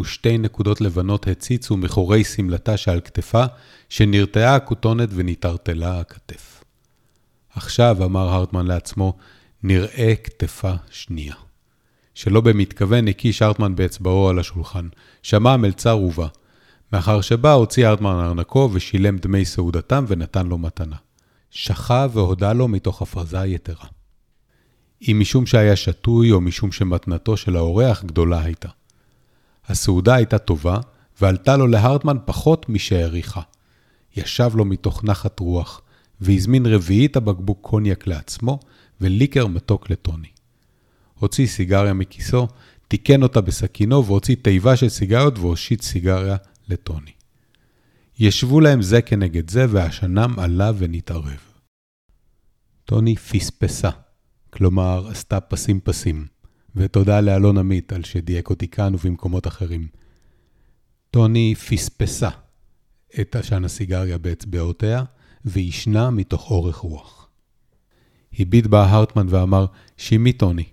ושתי 0.00 0.38
נקודות 0.38 0.80
לבנות 0.80 1.26
הציצו 1.26 1.76
מחורי 1.76 2.24
שמלתה 2.24 2.76
שעל 2.76 3.00
כתפה, 3.00 3.44
שנרתעה 3.88 4.54
הכותונת 4.54 5.08
ונטרטלה 5.12 6.00
הכתף. 6.00 6.64
עכשיו, 7.54 8.04
אמר 8.04 8.28
הרטמן 8.28 8.66
לעצמו, 8.66 9.16
נראה 9.62 10.14
כתפה 10.24 10.72
שנייה. 10.90 11.34
שלא 12.14 12.40
במתכוון 12.40 13.08
הקיש 13.08 13.42
הרטמן 13.42 13.74
באצבעו 13.74 14.28
על 14.28 14.38
השולחן. 14.38 14.88
שמע 15.22 15.52
המלצר 15.52 15.98
ובא. 15.98 16.26
מאחר 16.92 17.20
שבא, 17.20 17.52
הוציא 17.52 17.86
הרטמן 17.86 18.20
ארנקו 18.24 18.70
ושילם 18.72 19.18
דמי 19.18 19.44
סעודתם 19.44 20.04
ונתן 20.08 20.46
לו 20.46 20.58
מתנה. 20.58 20.96
שכה 21.50 22.06
והודה 22.12 22.52
לו 22.52 22.68
מתוך 22.68 23.02
הפרזה 23.02 23.46
יתרה. 23.46 23.86
אם 25.08 25.16
משום 25.20 25.46
שהיה 25.46 25.76
שתוי 25.76 26.32
או 26.32 26.40
משום 26.40 26.72
שמתנתו 26.72 27.36
של 27.36 27.56
האורח 27.56 28.04
גדולה 28.04 28.42
הייתה. 28.42 28.68
הסעודה 29.66 30.14
הייתה 30.14 30.38
טובה, 30.38 30.80
ועלתה 31.20 31.56
לו 31.56 31.66
להרטמן 31.66 32.16
פחות 32.24 32.68
משהעריכה. 32.68 33.40
ישב 34.16 34.50
לו 34.54 34.64
מתוך 34.64 35.04
נחת 35.04 35.40
רוח, 35.40 35.80
והזמין 36.20 36.66
רביעית 36.66 37.16
הבקבוק 37.16 37.58
קוניאק 37.60 38.06
לעצמו, 38.06 38.60
וליקר 39.00 39.46
מתוק 39.46 39.90
לטוני. 39.90 40.28
הוציא 41.18 41.46
סיגריה 41.46 41.92
מכיסו, 41.92 42.48
תיקן 42.88 43.22
אותה 43.22 43.40
בסכינו 43.40 44.06
והוציא 44.06 44.36
תיבה 44.42 44.76
של 44.76 44.88
סיגריות 44.88 45.38
והושיט 45.38 45.82
סיגריה 45.82 46.36
לטוני. 46.68 47.10
ישבו 48.18 48.60
להם 48.60 48.82
זה 48.82 49.02
כנגד 49.02 49.50
זה, 49.50 49.66
והשנם 49.68 50.34
עלה 50.38 50.72
ונתערב. 50.78 51.40
טוני 52.84 53.16
פספסה, 53.16 53.90
כלומר 54.52 55.08
עשתה 55.08 55.40
פסים 55.40 55.80
פסים, 55.80 56.26
ותודה 56.76 57.20
לאלון 57.20 57.58
עמית 57.58 57.92
על 57.92 58.04
שדייק 58.04 58.50
אותי 58.50 58.68
כאן 58.68 58.94
ובמקומות 58.94 59.46
אחרים. 59.46 59.86
טוני 61.10 61.54
פספסה 61.54 62.28
את 63.20 63.36
עשן 63.36 63.64
הסיגריה 63.64 64.18
באצבעותיה, 64.18 65.04
וישנה 65.44 66.10
מתוך 66.10 66.50
אורך 66.50 66.76
רוח. 66.76 67.28
הביט 68.38 68.66
בה 68.66 68.90
הרטמן 68.90 69.26
ואמר, 69.30 69.66
שימי 69.96 70.32
טוני. 70.32 70.64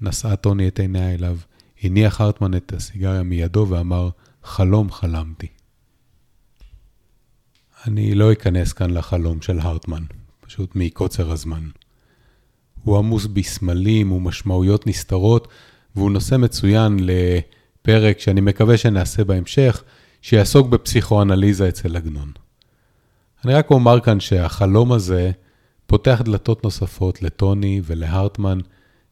נשאה 0.00 0.36
טוני 0.36 0.68
את 0.68 0.80
עיניה 0.80 1.14
אליו, 1.14 1.38
הניח 1.82 2.20
הרטמן 2.20 2.54
את 2.54 2.72
הסיגריה 2.72 3.22
מידו 3.22 3.66
ואמר, 3.68 4.10
חלום 4.44 4.90
חלמתי. 4.90 5.46
אני 7.86 8.14
לא 8.14 8.32
אכנס 8.32 8.72
כאן 8.72 8.90
לחלום 8.90 9.42
של 9.42 9.58
הרטמן, 9.58 10.04
פשוט 10.40 10.76
מקוצר 10.76 11.30
הזמן. 11.30 11.68
הוא 12.84 12.98
עמוס 12.98 13.26
בסמלים 13.26 14.12
ומשמעויות 14.12 14.86
נסתרות, 14.86 15.48
והוא 15.96 16.10
נושא 16.10 16.36
מצוין 16.36 16.96
לפרק 17.00 18.20
שאני 18.20 18.40
מקווה 18.40 18.76
שנעשה 18.76 19.24
בהמשך, 19.24 19.82
שיעסוק 20.22 20.68
בפסיכואנליזה 20.68 21.68
אצל 21.68 21.96
עגנון. 21.96 22.32
אני 23.44 23.54
רק 23.54 23.70
אומר 23.70 24.00
כאן 24.00 24.20
שהחלום 24.20 24.92
הזה 24.92 25.30
פותח 25.86 26.22
דלתות 26.24 26.64
נוספות 26.64 27.22
לטוני 27.22 27.80
ולהרטמן 27.84 28.58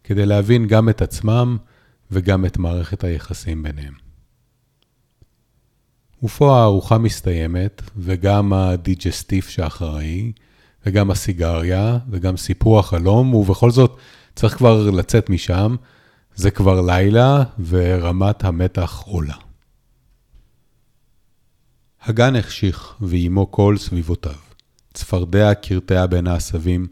כדי 0.04 0.26
להבין 0.26 0.66
גם 0.66 0.88
את 0.88 1.02
עצמם 1.02 1.56
וגם 2.10 2.44
את 2.44 2.58
מערכת 2.58 3.04
היחסים 3.04 3.62
ביניהם. 3.62 3.94
ופה 6.22 6.58
הארוחה 6.58 6.98
מסתיימת, 6.98 7.82
וגם 7.96 8.52
הדיג'סטיף 8.52 9.48
שאחראי, 9.48 10.32
וגם 10.86 11.10
הסיגריה, 11.10 11.98
וגם 12.10 12.36
סיפור 12.36 12.78
החלום, 12.78 13.34
ובכל 13.34 13.70
זאת 13.70 13.96
צריך 14.34 14.56
כבר 14.56 14.90
לצאת 14.90 15.30
משם. 15.30 15.76
זה 16.34 16.50
כבר 16.50 16.80
לילה, 16.80 17.42
ורמת 17.68 18.44
המתח 18.44 19.02
עולה. 19.06 19.34
הגן 22.02 22.36
החשיך, 22.36 22.94
ואימו 23.00 23.50
כל 23.50 23.76
סביבותיו. 23.78 24.34
צפרדע 24.94 25.54
קרטעה 25.54 26.06
בין 26.06 26.26
העשבים. 26.26 26.86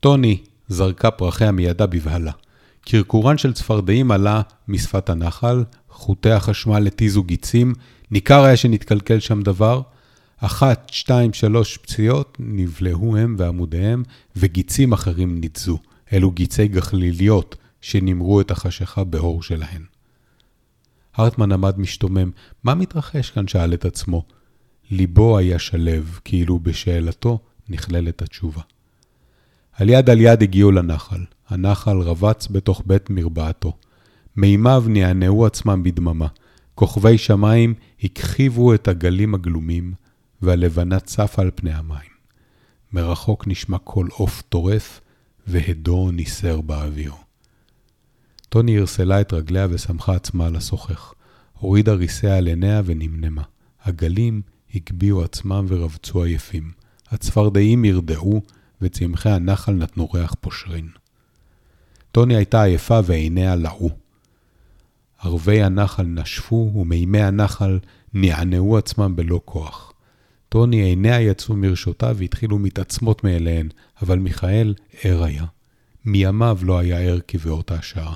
טוני 0.00 0.42
זרקה 0.68 1.10
פרחיה 1.10 1.52
מידה 1.52 1.86
בבהלה. 1.86 2.32
קרקורן 2.80 3.38
של 3.38 3.52
צפרדעים 3.52 4.10
עלה 4.10 4.42
משפת 4.68 5.10
הנחל, 5.10 5.64
חוטי 5.88 6.30
החשמל 6.30 6.86
התיזו 6.86 7.22
גיצים, 7.22 7.74
ניכר 8.10 8.44
היה 8.44 8.56
שנתקלקל 8.56 9.20
שם 9.20 9.42
דבר. 9.42 9.80
אחת, 10.44 10.90
שתיים, 10.92 11.32
שלוש 11.32 11.76
פציעות, 11.76 12.36
נבלעו 12.40 13.16
הם 13.16 13.34
ועמודיהם, 13.38 14.02
וגיצים 14.36 14.92
אחרים 14.92 15.40
ניתזו. 15.40 15.78
אלו 16.12 16.30
גיצי 16.30 16.68
גחליליות 16.68 17.56
שנמרו 17.80 18.40
את 18.40 18.50
החשיכה 18.50 19.04
באור 19.04 19.42
שלהן. 19.42 19.82
הרטמן 21.14 21.52
עמד 21.52 21.78
משתומם. 21.78 22.30
מה 22.64 22.74
מתרחש 22.74 23.30
כאן? 23.30 23.48
שאל 23.48 23.74
את 23.74 23.84
עצמו. 23.84 24.24
ליבו 24.90 25.38
היה 25.38 25.58
שלב, 25.58 26.18
כאילו 26.24 26.58
בשאלתו 26.58 27.38
נכללת 27.68 28.22
התשובה. 28.22 28.62
על 29.72 29.88
יד 29.88 30.10
על 30.10 30.20
יד 30.20 30.42
הגיעו 30.42 30.70
לנחל. 30.70 31.24
הנחל 31.48 31.98
רבץ 31.98 32.48
בתוך 32.50 32.82
בית 32.86 33.10
מרפאתו. 33.10 33.76
מימיו 34.36 34.84
נענעו 34.88 35.46
עצמם 35.46 35.82
בדממה. 35.82 36.26
כוכבי 36.74 37.18
שמיים 37.18 37.74
הכחיבו 38.02 38.74
את 38.74 38.88
הגלים 38.88 39.34
הגלומים, 39.34 39.94
והלבנה 40.42 41.00
צפה 41.00 41.42
על 41.42 41.50
פני 41.54 41.72
המים. 41.72 42.12
מרחוק 42.92 43.46
נשמע 43.46 43.78
קול 43.78 44.08
עוף 44.12 44.42
טורף, 44.48 45.00
והדו 45.46 46.10
ניסר 46.10 46.60
באוויר. 46.60 47.12
טוני 48.48 48.78
הרסלה 48.78 49.20
את 49.20 49.32
רגליה 49.32 49.66
וסמכה 49.70 50.14
עצמה 50.14 50.46
על 50.46 50.56
השוחך. 50.56 51.12
הורידה 51.58 51.92
ריסיה 51.92 52.36
על 52.36 52.46
עיניה 52.46 52.82
ונמנמה. 52.84 53.42
הגלים 53.84 54.42
הגביהו 54.74 55.22
עצמם 55.22 55.66
ורבצו 55.68 56.22
עייפים. 56.22 56.72
הצפרדעים 57.10 57.84
ירדעו, 57.84 58.42
וצמחי 58.80 59.30
הנחל 59.30 59.72
נתנו 59.72 60.08
ריח 60.10 60.34
פושרין. 60.40 60.88
טוני 62.12 62.36
הייתה 62.36 62.62
עייפה 62.62 63.00
ועיניה 63.04 63.56
לעו. 63.56 63.90
ערבי 65.18 65.62
הנחל 65.62 66.02
נשפו, 66.02 66.72
ומימי 66.74 67.22
הנחל 67.22 67.78
נענעו 68.14 68.78
עצמם 68.78 69.16
בלא 69.16 69.40
כוח. 69.44 69.91
טוני 70.52 70.82
עיניה 70.82 71.20
יצאו 71.20 71.56
מרשותיו 71.56 72.16
והתחילו 72.18 72.58
מתעצמות 72.58 73.24
מאליהן, 73.24 73.68
אבל 74.02 74.18
מיכאל 74.18 74.74
ער 75.02 75.24
היה. 75.24 75.44
מימיו 76.04 76.58
לא 76.62 76.78
היה 76.78 76.98
ער 76.98 77.18
כבאותה 77.28 77.82
שעה. 77.82 78.14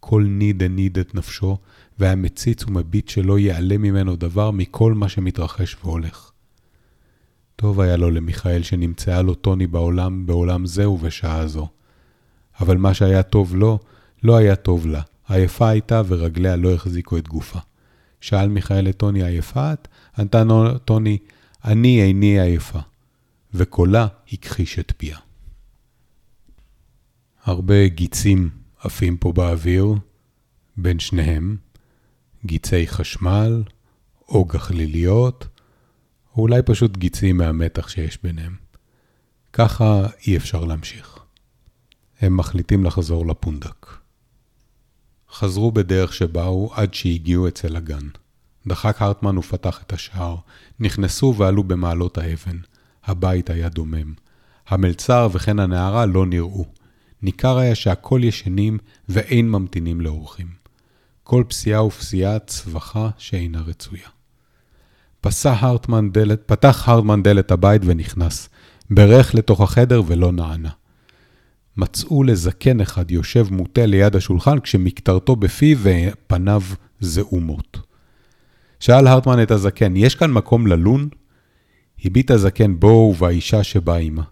כל 0.00 0.24
ניד 0.28 0.62
הניד 0.62 0.98
את 0.98 1.14
נפשו, 1.14 1.58
והיה 1.98 2.14
מציץ 2.14 2.64
ומביט 2.64 3.08
שלא 3.08 3.38
ייעלם 3.38 3.82
ממנו 3.82 4.16
דבר 4.16 4.50
מכל 4.50 4.94
מה 4.94 5.08
שמתרחש 5.08 5.76
והולך. 5.84 6.30
טוב 7.56 7.80
היה 7.80 7.96
לו 7.96 8.10
למיכאל 8.10 8.62
שנמצאה 8.62 9.22
לו 9.22 9.34
טוני 9.34 9.66
בעולם, 9.66 10.26
בעולם 10.26 10.66
זה 10.66 10.88
ובשעה 10.88 11.46
זו. 11.46 11.68
אבל 12.60 12.76
מה 12.76 12.94
שהיה 12.94 13.22
טוב 13.22 13.56
לו, 13.56 13.78
לא 14.22 14.36
היה 14.36 14.56
טוב 14.56 14.86
לה. 14.86 15.02
עייפה 15.28 15.68
הייתה 15.68 16.02
ורגליה 16.06 16.56
לא 16.56 16.72
החזיקו 16.72 17.18
את 17.18 17.28
גופה. 17.28 17.58
שאל 18.20 18.48
מיכאל 18.48 18.88
את 18.88 18.96
טוני, 18.96 19.24
עייפה 19.24 19.72
את? 19.72 19.88
ענתה 20.18 20.42
טוני, 20.84 21.18
אני 21.64 22.02
איני 22.02 22.40
עייפה. 22.40 22.80
וקולה 23.54 24.06
הכחיש 24.32 24.78
את 24.78 24.92
פיה. 24.96 25.18
הרבה 27.44 27.88
גיצים 27.88 28.50
עפים 28.78 29.16
פה 29.16 29.32
באוויר, 29.32 29.94
בין 30.76 30.98
שניהם, 30.98 31.56
גיצי 32.44 32.86
חשמל, 32.86 33.62
או 34.28 34.44
גחליליות, 34.44 35.46
או 36.36 36.42
אולי 36.42 36.62
פשוט 36.62 36.96
גיצים 36.96 37.36
מהמתח 37.36 37.88
שיש 37.88 38.18
ביניהם. 38.22 38.56
ככה 39.52 40.06
אי 40.26 40.36
אפשר 40.36 40.64
להמשיך. 40.64 41.18
הם 42.20 42.36
מחליטים 42.36 42.84
לחזור 42.84 43.26
לפונדק. 43.26 43.86
חזרו 45.32 45.72
בדרך 45.72 46.12
שבאו 46.12 46.74
עד 46.74 46.94
שהגיעו 46.94 47.48
אצל 47.48 47.76
הגן. 47.76 48.08
דחק 48.66 49.02
הרטמן 49.02 49.38
ופתח 49.38 49.82
את 49.86 49.92
השער. 49.92 50.36
נכנסו 50.80 51.34
ועלו 51.36 51.64
במעלות 51.64 52.18
האבן. 52.18 52.56
הבית 53.04 53.50
היה 53.50 53.68
דומם. 53.68 54.14
המלצר 54.68 55.28
וכן 55.32 55.58
הנערה 55.58 56.06
לא 56.06 56.26
נראו. 56.26 56.64
ניכר 57.22 57.58
היה 57.58 57.74
שהכל 57.74 58.20
ישנים 58.24 58.78
ואין 59.08 59.50
ממתינים 59.50 60.00
לאורחים. 60.00 60.46
כל 61.22 61.44
פסיעה 61.48 61.84
ופסיעה 61.84 62.38
צווחה 62.38 63.10
שאינה 63.18 63.60
רצויה. 63.60 64.08
דלת, 66.12 66.42
פתח 66.46 66.88
הרטמן 66.88 67.22
דלת 67.22 67.50
הבית 67.50 67.82
ונכנס. 67.84 68.48
ברך 68.90 69.34
לתוך 69.34 69.60
החדר 69.60 70.02
ולא 70.06 70.32
נענה. 70.32 70.70
מצאו 71.76 72.22
לזקן 72.22 72.80
אחד 72.80 73.10
יושב 73.10 73.46
מוטה 73.50 73.86
ליד 73.86 74.16
השולחן 74.16 74.60
כשמקטרתו 74.60 75.36
בפיו 75.36 75.78
ופניו 75.82 76.62
זעומות. 77.00 77.85
שאל 78.80 79.06
הרטמן 79.06 79.42
את 79.42 79.50
הזקן, 79.50 79.96
יש 79.96 80.14
כאן 80.14 80.32
מקום 80.32 80.66
ללון? 80.66 81.08
הביט 82.04 82.30
הזקן 82.30 82.80
בו 82.80 82.86
ובאישה 82.86 83.62
שבאה 83.62 83.98
עמה. 83.98 84.22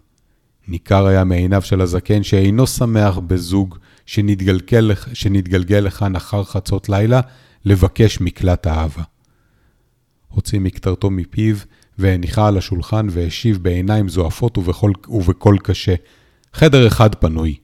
ניכר 0.67 1.05
היה 1.05 1.23
מעיניו 1.23 1.61
של 1.61 1.81
הזקן 1.81 2.23
שאינו 2.23 2.67
שמח 2.67 3.17
בזוג 3.17 3.77
שנתגלגל, 4.05 4.91
שנתגלגל 5.13 5.79
לכאן 5.79 6.15
אחר 6.15 6.43
חצות 6.43 6.89
לילה 6.89 7.21
לבקש 7.65 8.21
מקלט 8.21 8.67
אהבה. 8.67 9.03
הוציא 10.27 10.59
מקטרתו 10.59 11.09
מפיו 11.09 11.55
והניחה 11.97 12.47
על 12.47 12.57
השולחן 12.57 13.07
והשיב 13.09 13.57
בעיניים 13.63 14.09
זועפות 14.09 14.57
ובקול, 14.57 14.93
ובקול 15.07 15.57
קשה, 15.63 15.95
חדר 16.53 16.87
אחד 16.87 17.15
פנוי. 17.15 17.55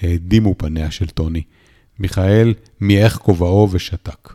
העדימו 0.00 0.54
פניה 0.58 0.90
של 0.90 1.06
טוני. 1.06 1.42
מיכאל 1.98 2.54
מיעך 2.80 3.16
כובעו 3.16 3.68
ושתק. 3.70 4.34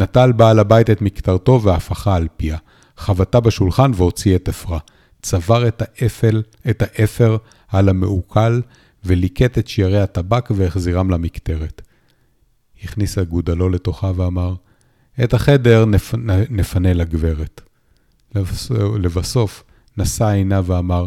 נטל 0.00 0.32
בעל 0.32 0.58
הבית 0.58 0.90
את 0.90 1.02
מקטרתו 1.02 1.62
והפכה 1.62 2.16
על 2.16 2.28
פיה. 2.36 2.56
חבטה 2.96 3.40
בשולחן 3.40 3.90
והוציא 3.94 4.36
את 4.36 4.48
אפרה. 4.48 4.78
צבר 5.22 5.68
את 5.68 5.82
האפל, 5.82 6.42
את 6.70 6.82
האפר 6.82 7.36
על 7.68 7.88
המעוקל 7.88 8.62
וליקט 9.04 9.58
את 9.58 9.68
שיירי 9.68 10.00
הטבק 10.00 10.48
והחזירם 10.50 11.10
למקטרת. 11.10 11.82
הכניס 12.84 13.18
הגודלו 13.18 13.68
לתוכה 13.68 14.12
ואמר, 14.16 14.54
את 15.24 15.34
החדר 15.34 15.84
נפ... 15.84 16.14
נפנה 16.50 16.92
לגברת. 16.92 17.60
לבסוף 18.98 19.64
נשא 19.96 20.24
עיניו 20.24 20.64
ואמר, 20.66 21.06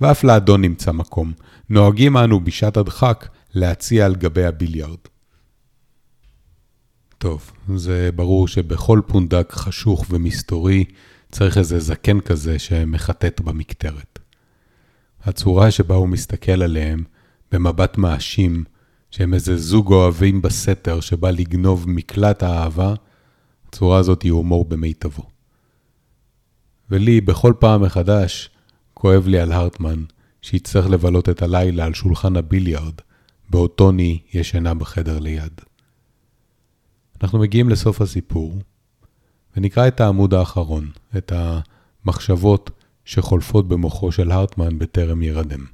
ואף 0.00 0.24
לאדון 0.24 0.62
נמצא 0.62 0.92
מקום. 0.92 1.32
נוהגים 1.70 2.16
אנו 2.16 2.40
בשעת 2.40 2.76
הדחק 2.76 3.28
להציע 3.54 4.06
על 4.06 4.14
גבי 4.14 4.44
הביליארד. 4.44 4.98
טוב, 7.18 7.52
זה 7.76 8.10
ברור 8.14 8.48
שבכל 8.48 9.00
פונדק 9.06 9.52
חשוך 9.52 10.06
ומסתורי 10.10 10.84
צריך 11.30 11.58
איזה 11.58 11.78
זקן 11.78 12.20
כזה 12.20 12.58
שמחטט 12.58 13.40
במקטרת. 13.40 14.18
הצורה 15.22 15.70
שבה 15.70 15.94
הוא 15.94 16.08
מסתכל 16.08 16.62
עליהם, 16.62 17.04
במבט 17.52 17.98
מאשים, 17.98 18.64
שהם 19.10 19.34
איזה 19.34 19.56
זוג 19.56 19.92
אוהבים 19.92 20.42
בסתר 20.42 21.00
שבא 21.00 21.30
לגנוב 21.30 21.88
מקלט 21.88 22.42
האהבה, 22.42 22.94
הצורה 23.68 23.98
הזאת 23.98 24.22
היא 24.22 24.32
הומור 24.32 24.64
במיטבו. 24.64 25.22
ולי, 26.90 27.20
בכל 27.20 27.52
פעם 27.58 27.82
מחדש, 27.82 28.50
כואב 28.94 29.26
לי 29.26 29.38
על 29.38 29.52
הרטמן, 29.52 30.04
שיצטרך 30.42 30.86
לבלות 30.86 31.28
את 31.28 31.42
הלילה 31.42 31.84
על 31.84 31.94
שולחן 31.94 32.36
הביליארד, 32.36 32.94
בעוד 33.50 33.70
טוני 33.70 34.18
ישנה 34.34 34.74
בחדר 34.74 35.18
ליד. 35.18 35.60
אנחנו 37.22 37.38
מגיעים 37.38 37.68
לסוף 37.68 38.00
הסיפור, 38.00 38.54
ונקרא 39.56 39.88
את 39.88 40.00
העמוד 40.00 40.34
האחרון, 40.34 40.90
את 41.16 41.32
המחשבות 41.34 42.70
שחולפות 43.04 43.68
במוחו 43.68 44.12
של 44.12 44.30
הרטמן 44.30 44.78
בטרם 44.78 45.22
ירדם. 45.22 45.66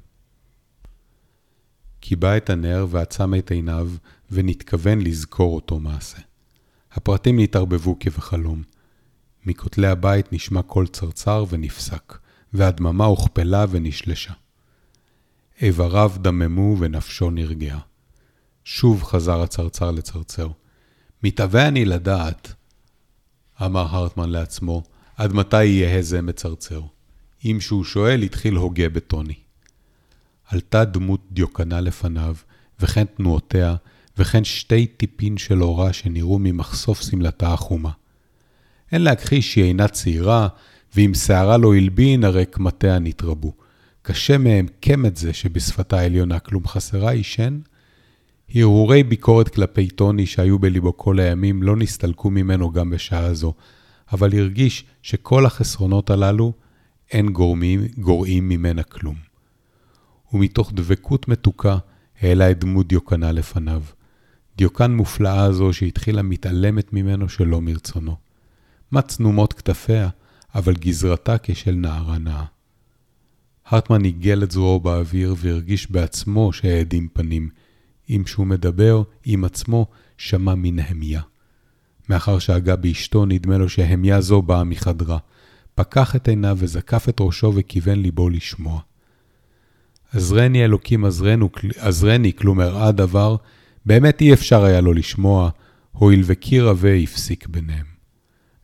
קיבע 1.99 2.37
את 2.37 2.49
הנר 2.49 2.85
ועצם 2.89 3.35
את 3.35 3.51
עיניו, 3.51 3.91
ונתכוון 4.31 5.01
לזכור 5.01 5.55
אותו 5.55 5.79
מעשה. 5.79 6.17
הפרטים 6.91 7.39
נתערבבו 7.39 7.97
כבחלום. 7.99 8.63
מכותלי 9.45 9.87
הבית 9.87 10.33
נשמע 10.33 10.61
קול 10.61 10.87
צרצר 10.87 11.45
ונפסק, 11.49 12.17
והדממה 12.53 13.05
הוכפלה 13.05 13.65
ונשלשה. 13.69 14.33
איבריו 15.61 16.11
דממו 16.21 16.75
ונפשו 16.79 17.29
נרגעה. 17.29 17.79
שוב 18.63 19.03
חזר 19.03 19.41
הצרצר 19.41 19.91
לצרצר. 19.91 20.47
מתאווה 21.25 21.67
אני 21.67 21.85
לדעת, 21.85 22.53
אמר 23.65 23.95
הרטמן 23.95 24.29
לעצמו, 24.29 24.83
עד 25.17 25.33
מתי 25.33 25.65
יהיה 25.65 26.01
זה 26.01 26.21
מצרצר. 26.21 26.81
אם 27.45 27.57
שהוא 27.61 27.83
שואל, 27.83 28.21
התחיל 28.21 28.55
הוגה 28.55 28.89
בטוני. 28.89 29.33
עלתה 30.47 30.85
דמות 30.85 31.21
דיוקנה 31.31 31.81
לפניו, 31.81 32.35
וכן 32.79 33.05
תנועותיה, 33.05 33.75
וכן 34.17 34.43
שתי 34.43 34.87
טיפין 34.87 35.37
של 35.37 35.63
אורה 35.63 35.93
שנראו 35.93 36.39
ממחשוף 36.39 37.01
שמלתה 37.01 37.53
החומה. 37.53 37.91
אין 38.91 39.01
להכחיש 39.01 39.53
שהיא 39.53 39.65
אינה 39.65 39.87
צעירה, 39.87 40.47
ואם 40.95 41.13
שערה 41.13 41.57
לא 41.57 41.75
הלבין, 41.75 42.23
הרי 42.23 42.45
קמטיה 42.45 42.99
נתרבו. 42.99 43.53
קשה 44.01 44.37
מהם 44.37 44.65
קמת 44.79 45.17
זה 45.17 45.33
שבשפתה 45.33 45.99
העליונה 45.99 46.39
כלום 46.39 46.67
חסרה 46.67 47.09
היא 47.09 47.23
שן? 47.23 47.59
הרהורי 48.53 49.03
ביקורת 49.03 49.49
כלפי 49.49 49.87
טוני 49.87 50.25
שהיו 50.25 50.59
בליבו 50.59 50.97
כל 50.97 51.19
הימים 51.19 51.63
לא 51.63 51.75
נסתלקו 51.75 52.29
ממנו 52.29 52.71
גם 52.71 52.89
בשעה 52.89 53.33
זו, 53.33 53.53
אבל 54.13 54.37
הרגיש 54.37 54.85
שכל 55.01 55.45
החסרונות 55.45 56.09
הללו 56.09 56.53
אין 57.11 57.29
גורמים, 57.29 57.81
גורעים 57.97 58.49
ממנה 58.49 58.83
כלום. 58.83 59.15
ומתוך 60.33 60.71
דבקות 60.73 61.27
מתוקה 61.27 61.77
העלה 62.21 62.51
את 62.51 62.59
דמות 62.59 62.87
דיוקנה 62.87 63.31
לפניו. 63.31 63.83
דיוקן 64.57 64.91
מופלאה 64.91 65.51
זו 65.51 65.73
שהתחילה 65.73 66.21
מתעלמת 66.21 66.93
ממנו 66.93 67.29
שלא 67.29 67.61
מרצונו. 67.61 68.15
מה 68.91 69.01
צנומות 69.01 69.53
כתפיה, 69.53 70.09
אבל 70.55 70.73
גזרתה 70.73 71.35
כשל 71.43 71.75
נערה 71.75 72.17
נאה. 72.17 72.45
הרטמן 73.65 74.03
עיגל 74.03 74.43
את 74.43 74.51
זרועו 74.51 74.79
באוויר 74.79 75.35
והרגיש 75.37 75.91
בעצמו 75.91 76.53
שהעדים 76.53 77.07
פנים. 77.13 77.49
אם 78.09 78.23
שהוא 78.25 78.47
מדבר 78.47 79.03
עם 79.25 79.43
עצמו, 79.43 79.85
שמע 80.17 80.55
מנהמיה. 80.55 81.21
מאחר 82.09 82.39
שהגה 82.39 82.75
באשתו, 82.75 83.25
נדמה 83.25 83.57
לו 83.57 83.69
שהמיה 83.69 84.21
זו 84.21 84.41
באה 84.41 84.63
מחדרה. 84.63 85.17
פקח 85.75 86.15
את 86.15 86.27
עיניו 86.27 86.57
וזקף 86.59 87.09
את 87.09 87.17
ראשו 87.19 87.53
וכיוון 87.55 88.01
ליבו 88.01 88.29
לשמוע. 88.29 88.81
עזרני 90.13 90.65
אלוקים 90.65 91.05
עזרנו, 91.05 91.49
עזרני, 91.77 92.33
כלום 92.33 92.59
הראה 92.59 92.91
דבר, 92.91 93.35
באמת 93.85 94.21
אי 94.21 94.33
אפשר 94.33 94.63
היה 94.63 94.81
לו 94.81 94.93
לשמוע, 94.93 95.49
הואיל 95.91 96.21
וקיר 96.25 96.69
עבה 96.69 96.93
הפסיק 96.93 97.47
ביניהם. 97.47 97.85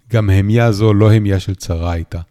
גם 0.09 0.29
המיה 0.29 0.71
זו 0.71 0.93
לא 0.93 1.13
המיה 1.13 1.39
של 1.39 1.55
צרה 1.55 1.91
הייתה. 1.91 2.21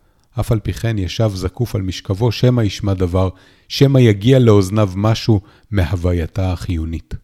אף 0.41 0.53
על 0.53 0.61
פי 0.61 0.73
כן 0.73 0.99
ישב 0.99 1.31
זקוף 1.35 1.75
על 1.75 1.83
משכבו, 1.83 2.33
שמא 2.33 2.63
ישמע 2.63 2.95
דבר, 2.95 3.29
שמא 3.69 3.99
יגיע 3.99 4.39
לאוזניו 4.39 4.93
משהו 4.97 5.41
מהווייתה 5.71 6.53
החיונית. 6.53 7.15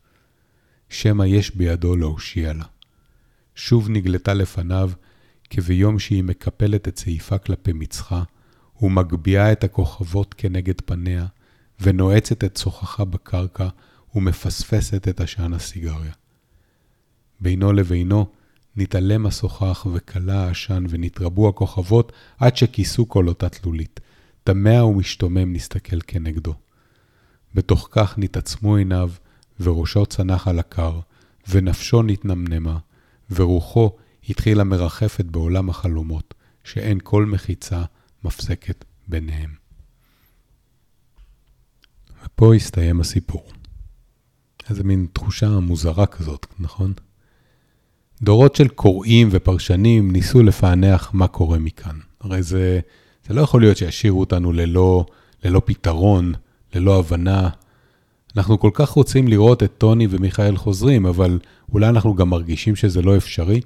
שמא 0.88 1.25
יש 1.25 1.57
בידו 1.57 1.97
להושיע 1.97 2.53
לה. 2.53 2.64
שוב 3.55 3.88
נגלתה 3.90 4.35
לפניו, 4.35 4.90
כביום 5.51 5.99
שהיא 5.99 6.25
מקפלת 6.25 6.88
את 6.88 6.99
סעיפה 6.99 7.38
כלפי 7.38 7.73
מצחה, 7.73 8.23
ומגביהה 8.83 9.53
את 9.53 9.64
הכוכבות 9.64 10.35
כנגד 10.38 10.81
פניה, 10.81 11.27
ונועצת 11.81 12.45
את 12.45 12.55
צוחחה 12.55 13.05
בקרקע, 13.05 13.69
ומפספסת 14.14 15.09
את 15.09 15.21
עשן 15.21 15.53
הסיגריה. 15.53 16.12
בינו 17.40 17.73
לבינו, 17.73 18.27
נתעלם 18.77 19.27
השוחח 19.27 19.87
וכלה 19.93 20.47
העשן 20.47 20.85
ונתרבו 20.89 21.49
הכוכבות 21.49 22.12
עד 22.39 22.57
שכיסו 22.57 23.09
כל 23.09 23.29
אותה 23.29 23.49
תלולית. 23.49 24.01
תמה 24.45 24.85
ומשתומם 24.85 25.53
נסתכל 25.53 26.01
כנגדו. 26.07 26.55
בתוך 27.55 27.89
כך 27.91 28.19
נתעצמו 28.19 28.77
עיניו, 28.77 29.11
וראשו 29.61 30.07
צנח 30.07 30.49
על 30.49 30.59
הקר, 30.59 31.01
ונפשו 31.49 32.03
נתנמנמה, 32.03 32.79
ורוחו 33.31 33.91
התחילה 34.29 34.65
מרחפת 34.65 35.25
בעולם 35.25 35.71
החלומות, 35.71 36.35
שאין 36.65 36.99
כל 37.03 37.27
מחיצה 37.27 37.85
מפסקת 38.25 38.85
ביניהם. 39.09 39.51
ופה 42.25 42.55
הסתיים 42.55 43.01
הסיפור. 43.01 43.53
איזה 44.71 44.85
מין 44.85 45.07
תחושה 45.12 45.49
מוזרה 45.49 46.07
כזאת, 46.07 46.47
נכון? 46.59 46.93
דורות 48.23 48.57
של 48.57 48.69
קוראים 48.69 49.29
ופרשנים 49.31 50.11
ניסו 50.11 50.43
לפענח 50.43 51.11
מה 51.15 51.29
קורה 51.29 51.59
מכאן. 51.59 51.97
הרי 52.21 52.43
זה, 52.43 52.81
זה 53.29 53.35
לא 53.35 53.41
יכול 53.41 53.61
להיות 53.61 53.77
שישאירו 53.77 54.21
אותנו 54.21 54.53
ללא, 54.53 55.05
ללא 55.45 55.63
פתרון, 55.65 56.33
ללא 56.75 56.99
הבנה. 56.99 57.49
אנחנו 58.37 58.61
כל 58.61 58.71
כך 58.75 58.89
רוצים 58.89 59.29
לראות 59.29 59.63
את 59.63 59.73
טוני 59.79 60.07
ומיכאל 60.11 60.57
חוזרים, 60.57 61.07
אבל 61.07 61.39
אולי 61.73 61.89
אנחנו 61.89 62.15
גם 62.15 62.31
מרגישים 62.31 62.77
שזה 62.77 63.03
לא 63.03 63.17
אפשרי. 63.17 63.61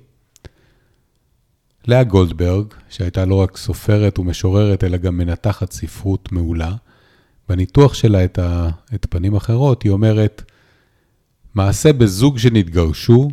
לאה 1.87 2.05
גולדברג, 2.05 2.67
שהייתה 2.89 3.25
לא 3.25 3.35
רק 3.35 3.57
סופרת 3.57 4.19
ומשוררת, 4.19 4.85
אלא 4.85 4.97
גם 4.97 5.17
מנתחת 5.17 5.73
ספרות 5.73 6.33
מעולה, 6.33 6.75
בניתוח 7.49 7.95
שלה 7.95 8.25
את, 8.25 8.39
ה, 8.39 8.71
את 8.95 9.07
פנים 9.11 9.35
אחרות, 9.35 9.83
היא 9.83 9.93
אומרת, 9.93 10.43
מעשה 11.55 11.93
בזוג 11.93 12.39
שנתגרשו 12.39 13.31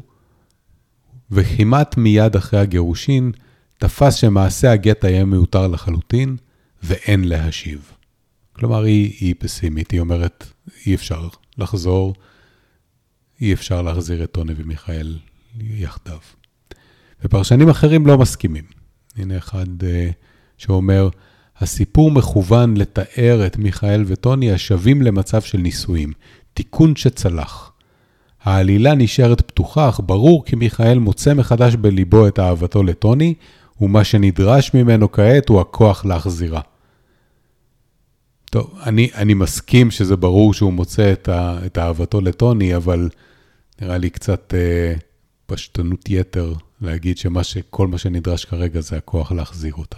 וכמעט 1.31 1.97
מיד 1.97 2.35
אחרי 2.35 2.59
הגירושין, 2.59 3.31
תפס 3.77 4.15
שמעשה 4.15 4.71
הגט 4.71 5.05
היה 5.05 5.25
מיותר 5.25 5.67
לחלוטין, 5.67 6.37
ואין 6.83 7.23
להשיב. 7.23 7.91
כלומר, 8.53 8.83
היא, 8.83 9.13
היא 9.19 9.35
פסימית, 9.39 9.91
היא 9.91 9.99
אומרת, 9.99 10.45
אי 10.85 10.95
אפשר 10.95 11.27
לחזור, 11.57 12.13
אי 13.41 13.53
אפשר 13.53 13.81
להחזיר 13.81 14.23
את 14.23 14.31
טוני 14.31 14.53
ומיכאל 14.57 15.17
יחדיו. 15.59 16.17
ופרשנים 17.23 17.69
אחרים 17.69 18.07
לא 18.07 18.17
מסכימים. 18.17 18.63
הנה 19.17 19.37
אחד 19.37 19.65
uh, 19.81 20.13
שאומר, 20.57 21.09
הסיפור 21.57 22.11
מכוון 22.11 22.77
לתאר 22.77 23.45
את 23.45 23.57
מיכאל 23.57 24.03
וטוני 24.07 24.51
השבים 24.51 25.01
למצב 25.01 25.41
של 25.41 25.57
נישואים, 25.57 26.13
תיקון 26.53 26.95
שצלח. 26.95 27.71
העלילה 28.47 28.95
נשארת 28.95 29.41
פתוחה, 29.41 29.89
אך 29.89 29.99
ברור 30.05 30.45
כי 30.45 30.55
מיכאל 30.55 30.99
מוצא 30.99 31.33
מחדש 31.33 31.75
בליבו 31.75 32.27
את 32.27 32.39
אהבתו 32.39 32.83
לטוני, 32.83 33.33
ומה 33.81 34.03
שנדרש 34.03 34.73
ממנו 34.73 35.11
כעת 35.11 35.49
הוא 35.49 35.61
הכוח 35.61 36.05
להחזירה. 36.05 36.61
טוב, 38.45 38.79
אני, 38.83 39.09
אני 39.15 39.33
מסכים 39.33 39.91
שזה 39.91 40.15
ברור 40.15 40.53
שהוא 40.53 40.73
מוצא 40.73 41.11
את, 41.11 41.29
ה, 41.29 41.59
את 41.65 41.77
אהבתו 41.77 42.21
לטוני, 42.21 42.75
אבל 42.75 43.09
נראה 43.81 43.97
לי 43.97 44.09
קצת 44.09 44.53
אה, 44.57 44.93
פשטנות 45.45 46.09
יתר 46.09 46.53
להגיד 46.81 47.17
שכל 47.17 47.87
מה 47.87 47.97
שנדרש 47.97 48.45
כרגע 48.45 48.81
זה 48.81 48.97
הכוח 48.97 49.31
להחזיר 49.31 49.73
אותה. 49.77 49.97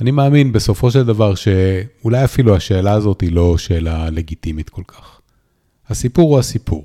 אני 0.00 0.10
מאמין 0.10 0.52
בסופו 0.52 0.90
של 0.90 1.02
דבר 1.02 1.34
שאולי 1.34 2.24
אפילו 2.24 2.56
השאלה 2.56 2.92
הזאת 2.92 3.20
היא 3.20 3.32
לא 3.32 3.58
שאלה 3.58 4.10
לגיטימית 4.10 4.68
כל 4.68 4.82
כך. 4.88 5.21
הסיפור 5.88 6.30
הוא 6.30 6.38
הסיפור. 6.38 6.84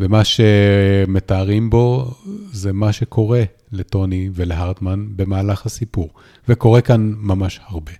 ומה 0.00 0.24
שמתארים 0.24 1.70
בו 1.70 2.14
זה 2.52 2.72
מה 2.72 2.92
שקורה 2.92 3.42
לטוני 3.72 4.30
ולהרטמן 4.34 5.06
במהלך 5.16 5.66
הסיפור, 5.66 6.10
וקורה 6.48 6.80
כאן 6.80 7.12
ממש 7.16 7.60
הרבה. 7.66 7.92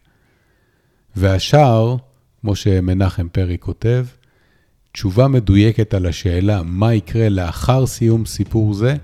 והשאר, 1.16 1.96
כמו 2.40 2.56
שמנחם 2.56 3.28
פרי 3.28 3.58
כותב, 3.58 4.06
תשובה 4.92 5.28
מדויקת 5.28 5.94
על 5.94 6.06
השאלה 6.06 6.62
מה 6.62 6.94
יקרה 6.94 7.28
לאחר 7.28 7.86
סיום 7.86 8.26
סיפור 8.26 8.74
זה, 8.74 8.96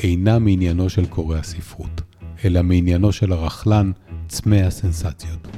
אינה 0.00 0.38
מעניינו 0.38 0.90
של 0.90 1.06
קורא 1.06 1.36
הספרות, 1.36 2.00
אלא 2.44 2.62
מעניינו 2.62 3.12
של 3.12 3.32
הרכלן 3.32 3.92
צמא 4.28 4.56
הסנסציות. 4.56 5.48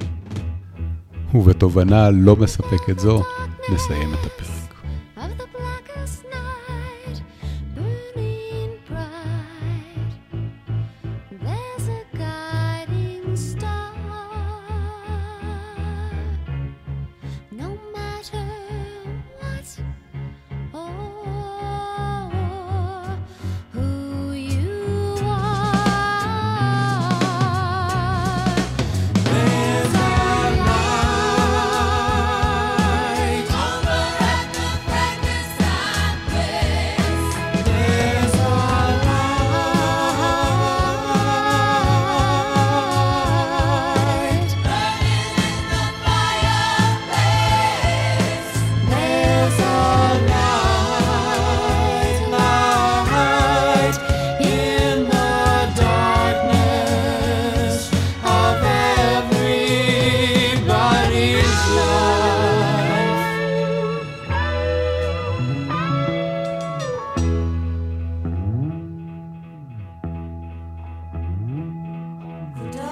ובתובנה 1.35 2.11
לא 2.11 2.37
מספקת 2.37 2.99
זו, 2.99 3.23
נסיים 3.73 4.15
את 4.15 4.27
הפרק. 4.27 4.56